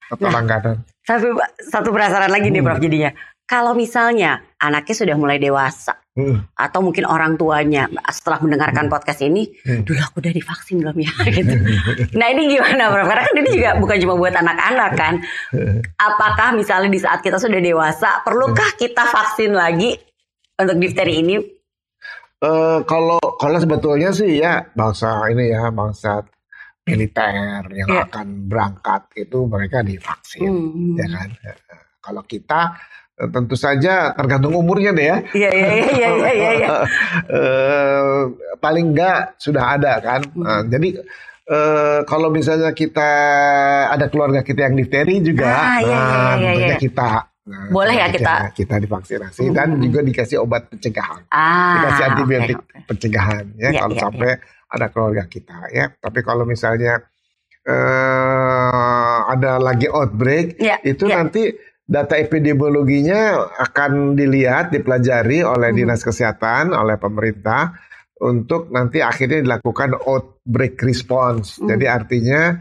atau 0.09 0.27
Nah. 0.29 0.33
langganan. 0.39 0.75
Tapi 1.03 1.27
satu 1.59 1.91
penasaran 1.91 2.31
lagi 2.31 2.47
nih 2.47 2.61
Hmm. 2.61 2.67
Prof 2.71 2.79
jadinya. 2.79 3.11
Kalau 3.43 3.75
misalnya 3.75 4.39
anaknya 4.57 4.95
sudah 4.95 5.15
mulai 5.15 5.37
dewasa 5.37 5.99
Hmm. 6.13 6.45
atau 6.53 6.85
mungkin 6.85 7.09
orang 7.09 7.41
tuanya 7.41 7.89
setelah 8.07 8.37
mendengarkan 8.37 8.85
podcast 8.85 9.25
ini, 9.25 9.49
Hmm. 9.65 9.81
dulu 9.81 9.97
aku 9.97 10.21
udah 10.21 10.29
divaksin 10.29 10.77
belum 10.77 10.93
ya 11.01 11.09
gitu. 11.33 11.53
Nah 12.13 12.27
ini 12.29 12.53
gimana 12.53 12.93
Prof? 12.93 13.09
Karena 13.09 13.23
kan 13.25 13.33
ini 13.33 13.49
juga 13.49 13.69
bukan 13.81 13.97
cuma 13.97 14.13
buat 14.13 14.35
anak-anak 14.37 14.91
kan. 14.93 15.13
Apakah 15.97 16.53
misalnya 16.53 16.87
di 16.87 17.01
saat 17.01 17.19
kita 17.19 17.41
sudah 17.41 17.57
dewasa, 17.57 18.21
perlukah 18.21 18.77
kita 18.77 19.09
vaksin 19.09 19.57
lagi 19.57 19.97
untuk 20.53 20.77
difteri 20.77 21.25
ini? 21.25 21.35
Eh, 22.39 22.79
kalau 22.85 23.17
kalau 23.41 23.57
sebetulnya 23.57 24.13
sih 24.13 24.37
ya 24.37 24.61
bangsa 24.69 25.25
ini 25.33 25.49
ya 25.49 25.73
bangsa 25.73 26.21
militer 26.85 27.63
yang 27.73 27.89
Iya. 27.89 28.05
akan 28.05 28.27
berangkat 28.45 29.01
itu 29.17 29.47
mereka 29.47 29.81
divaksin 29.81 30.45
Hmm. 30.45 30.93
ya 30.93 31.07
kan. 31.09 31.29
Kalau 32.03 32.21
kita 32.21 32.75
tentu 33.13 33.53
saja 33.53 34.09
tergantung 34.17 34.57
umurnya 34.57 34.89
deh 34.89 35.05
ya. 35.05 35.17
Iya 35.31 35.49
iya 35.49 35.67
iya 35.69 35.85
iya 35.85 36.07
iya. 36.09 36.31
iya, 36.33 36.51
iya. 36.57 36.69
Eh, 37.37 38.21
paling 38.57 38.85
enggak 38.91 39.37
sudah 39.37 39.77
ada 39.77 40.01
kan. 40.01 40.21
Hmm. 40.33 40.43
Eh, 40.43 40.61
jadi 40.67 40.89
eh, 41.45 41.99
kalau 42.03 42.29
misalnya 42.29 42.73
kita 42.73 43.11
ada 43.87 44.09
keluarga 44.09 44.41
kita 44.41 44.65
yang 44.65 44.75
difteri 44.75 45.21
juga, 45.21 45.51
Ah, 45.51 45.77
iya, 45.77 45.85
iya, 45.85 45.97
nah, 45.97 46.09
iya, 46.09 46.49
tentunya 46.49 46.67
iya. 46.67 46.77
kita 46.79 47.09
nah, 47.43 47.67
Boleh 47.69 47.95
ya 47.99 48.07
kita 48.07 48.17
kita? 48.17 48.35
kita 48.55 48.75
divaksinasi 48.79 49.41
Hmm, 49.43 49.53
dan 49.53 49.67
juga 49.77 49.99
dikasih 50.01 50.37
obat 50.39 50.71
pencegahan 50.71 51.21
Ah, 51.29 51.75
dikasih 51.77 52.03
antibiotik 52.07 52.57
oke. 52.57 52.77
pencegahan 52.87 53.45
ya 53.59 53.69
Iya, 53.69 53.79
kalau 53.83 53.93
iya, 53.93 54.01
sampai 54.01 54.31
ada 54.73 54.85
keluarga 54.89 55.23
kita 55.27 55.57
ya. 55.69 55.85
Tapi 55.93 56.19
kalau 56.23 56.47
misalnya 56.47 57.03
eh, 57.63 59.19
ada 59.29 59.59
lagi 59.59 59.87
outbreak 59.87 60.57
Iya, 60.57 60.81
itu 60.83 61.05
iya. 61.05 61.15
nanti 61.19 61.43
data 61.83 62.15
epidemiologinya 62.15 63.51
akan 63.59 64.15
dilihat 64.15 64.71
dipelajari 64.71 65.43
oleh 65.43 65.69
Hmm. 65.71 65.79
dinas 65.83 66.01
kesehatan 66.01 66.71
oleh 66.71 66.95
pemerintah 66.95 67.75
untuk 68.23 68.71
nanti 68.71 69.03
akhirnya 69.03 69.43
dilakukan 69.43 69.99
outbreak 70.07 70.79
response. 70.79 71.59
Hmm. 71.59 71.75
Jadi 71.75 71.85
artinya 71.85 72.55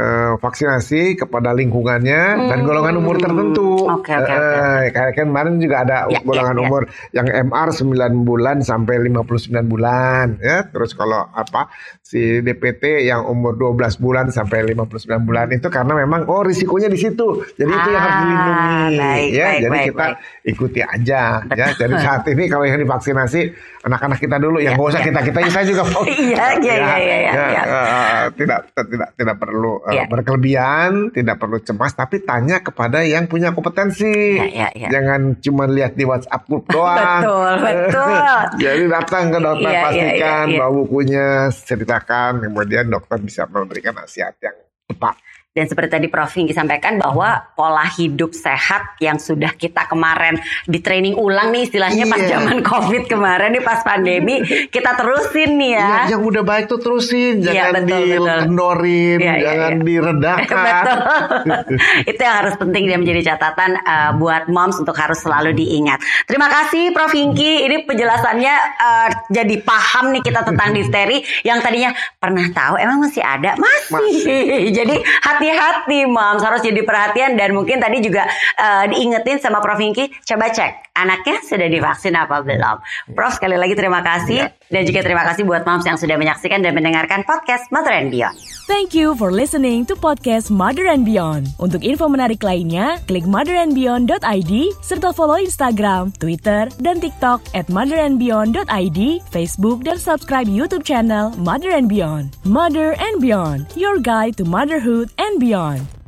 eh, 0.00 0.32
vaksinasi 0.34 1.02
kepada 1.14 1.52
lingkungannya 1.52 2.22
dan 2.48 2.58
Hmm. 2.58 2.64
golongan 2.64 2.94
umur 2.96 3.16
tertentu. 3.16 3.84
Oke, 3.84 4.08
oke, 4.10 4.24
oke, 4.24 4.32
Eh, 4.32 4.82
kayak 4.90 5.12
kan 5.12 5.26
kemarin 5.26 5.54
juga 5.56 5.76
ada 5.82 5.96
Ya, 6.06 6.18
golongan 6.20 6.56
ya, 6.56 6.58
ya. 6.58 6.64
umur 6.64 6.82
yang 7.12 7.26
MR 7.28 7.68
9 7.70 7.92
bulan 8.22 8.56
sampai 8.60 8.96
59 8.98 9.66
bulan 9.66 10.40
ya. 10.40 10.64
Terus 10.66 10.92
kalau 10.92 11.28
apa 11.28 11.68
si 12.00 12.40
DPT 12.40 13.04
yang 13.04 13.24
umur 13.24 13.54
12 13.54 13.94
bulan 13.94 14.28
sampai 14.28 14.64
59 14.64 14.88
bulan 15.20 15.46
itu 15.50 15.68
karena 15.68 15.92
memang 15.94 16.24
oh 16.24 16.40
risikonya 16.40 16.88
di 16.88 16.96
situ. 16.96 17.28
Jadi 17.54 17.68
itu 17.70 17.88
yang 17.88 18.00
harus 18.00 18.10
Ah, 18.10 18.20
dilindungi 18.20 18.56
baik, 18.96 19.30
ya. 19.30 19.44
baik, 19.44 19.60
Jadi 19.60 19.70
baik, 19.70 19.86
kita 19.86 20.06
baik. 20.06 20.16
ikuti 20.46 20.80
aja 20.80 21.22
ya. 21.50 21.66
Jadi 21.72 21.94
saat 21.98 22.22
ini 22.26 22.44
kalau 22.46 22.64
yang 22.64 22.78
divaksinasi 22.78 23.40
anak-anak 23.82 24.18
kita 24.18 24.36
dulu 24.36 24.56
Ya, 24.56 24.70
yang 24.70 24.74
nggak 24.76 24.90
usah 24.90 25.00
ya. 25.00 25.06
kita-kita 25.06 25.38
saya 25.50 25.64
juga. 25.66 25.82
Iya, 26.10 26.46
iya, 26.58 26.74
iya, 26.76 26.96
iya, 26.96 27.16
iya, 27.26 27.62
eh, 27.64 28.24
tidak 28.34 28.58
tidak 28.76 29.08
tidak 29.14 29.36
perlu 29.36 29.80
Iya. 29.92 30.04
berkelebihan, 30.08 31.10
tidak 31.14 31.36
perlu 31.38 31.58
cemas 31.62 31.92
tapi 31.92 32.22
tanya 32.22 32.62
kepada 32.62 33.02
yang 33.02 33.26
punya 33.26 33.50
kompetensi. 33.50 34.38
Iya, 34.38 34.46
iya, 34.48 34.68
iya. 34.74 34.88
Jangan 34.88 35.38
cuma 35.42 35.64
lihat 35.66 35.94
di 35.94 36.04
WhatsApp 36.06 36.46
group 36.46 36.64
doang. 36.74 37.22
Betul, 37.22 37.52
betul. 37.62 38.16
Jadi 38.64 38.82
datang 38.88 39.24
ke 39.30 39.38
dokter 39.38 39.70
Iya, 39.70 39.76
iya, 39.76 39.84
pastikan 39.84 40.46
iya, 40.46 40.54
iya. 40.54 40.58
bawa 40.58 40.72
bukunya, 40.72 41.28
ceritakan, 41.52 42.32
kemudian 42.46 42.84
dokter 42.88 43.18
bisa 43.20 43.42
memberikan 43.46 43.94
nasihat 43.94 44.34
yang 44.40 44.56
tepat. 44.90 45.14
Dan 45.50 45.66
seperti 45.66 45.90
tadi 45.98 46.06
Prof 46.06 46.30
Hinggi 46.30 46.54
sampaikan 46.54 46.94
bahwa 47.02 47.42
pola 47.58 47.82
hidup 47.82 48.30
sehat 48.30 48.94
yang 49.02 49.18
sudah 49.18 49.50
kita 49.58 49.82
kemarin 49.90 50.38
di 50.62 50.78
training 50.78 51.18
ulang 51.18 51.50
nih 51.50 51.66
istilahnya 51.66 52.06
pas 52.06 52.22
Iya. 52.22 52.38
zaman 52.38 52.62
COVID 52.62 53.10
kemarin 53.10 53.58
nih 53.58 53.64
pas 53.66 53.82
pandemi 53.82 54.46
kita 54.70 54.94
terusin 54.94 55.58
nih 55.58 55.74
ya. 55.74 55.90
Ya, 56.06 56.14
yang 56.14 56.22
udah 56.22 56.46
baik 56.46 56.70
tuh 56.70 56.78
terusin, 56.78 57.42
Iya, 57.42 57.66
jangan 57.66 57.82
betul, 57.82 57.98
betul. 57.98 58.06
dikendorin, 58.30 59.18
Iya, 59.18 59.34
jangan 59.42 59.72
iya. 59.74 59.82
diredakan. 59.82 60.84
Betul. 61.50 61.76
Itu 62.06 62.20
yang 62.22 62.36
harus 62.46 62.54
penting 62.54 62.82
dan 62.86 62.98
menjadi 63.02 63.20
catatan 63.34 63.70
uh, 63.82 64.10
buat 64.22 64.46
moms 64.46 64.78
untuk 64.78 64.94
harus 64.94 65.18
selalu 65.18 65.50
diingat. 65.56 65.98
Terima 66.30 66.46
kasih 66.46 66.94
Prof 66.94 67.10
Hingki. 67.10 67.66
Ini 67.66 67.90
penjelasannya 67.90 68.54
uh, 68.78 69.08
jadi 69.34 69.54
paham 69.66 70.14
nih 70.14 70.22
kita 70.22 70.46
tentang 70.46 70.70
difteri 70.78 71.26
yang 71.42 71.58
tadinya 71.58 71.90
pernah 72.22 72.46
tahu 72.54 72.78
emang 72.78 73.02
masih 73.02 73.24
ada 73.26 73.58
masih. 73.58 74.70
jadi 74.78 74.94
hati-hati 75.40 76.04
moms 76.04 76.44
harus 76.44 76.60
jadi 76.60 76.84
perhatian 76.84 77.32
dan 77.40 77.56
mungkin 77.56 77.80
tadi 77.80 78.04
juga 78.04 78.28
uh, 78.60 78.84
diingetin 78.92 79.40
sama 79.40 79.64
Prof 79.64 79.80
Hingki 79.80 80.12
coba 80.28 80.52
cek 80.52 80.92
anaknya 81.00 81.40
sudah 81.40 81.68
divaksin 81.72 82.12
apa 82.12 82.44
belum. 82.44 82.76
Prof 83.16 83.32
sekali 83.32 83.56
lagi 83.56 83.72
terima 83.72 84.04
kasih 84.04 84.52
dan 84.68 84.82
juga 84.84 85.00
terima 85.00 85.24
kasih 85.24 85.48
buat 85.48 85.64
moms 85.64 85.88
yang 85.88 85.96
sudah 85.96 86.20
menyaksikan 86.20 86.60
dan 86.60 86.76
mendengarkan 86.76 87.24
podcast 87.24 87.64
Mother 87.72 87.96
and 87.96 88.12
Beyond. 88.12 88.36
Thank 88.68 88.94
you 88.94 89.18
for 89.18 89.34
listening 89.34 89.82
to 89.90 89.98
podcast 89.98 90.52
Mother 90.52 90.86
and 90.86 91.02
Beyond. 91.02 91.50
Untuk 91.58 91.82
info 91.82 92.06
menarik 92.06 92.44
lainnya, 92.44 93.02
klik 93.08 93.26
motherandbeyond.id 93.26 94.52
serta 94.78 95.10
follow 95.10 95.40
Instagram, 95.40 96.14
Twitter, 96.20 96.70
dan 96.78 97.02
TikTok 97.02 97.42
at 97.56 97.66
motherandbeyond.id, 97.66 99.00
Facebook, 99.32 99.82
dan 99.82 99.98
subscribe 99.98 100.46
YouTube 100.46 100.86
channel 100.86 101.34
Mother 101.40 101.74
and 101.74 101.90
Beyond. 101.90 102.38
Mother 102.46 102.94
and 103.00 103.18
Beyond, 103.18 103.74
your 103.74 103.98
guide 103.98 104.38
to 104.38 104.46
motherhood 104.46 105.10
and 105.30 105.38
beyond. 105.38 105.99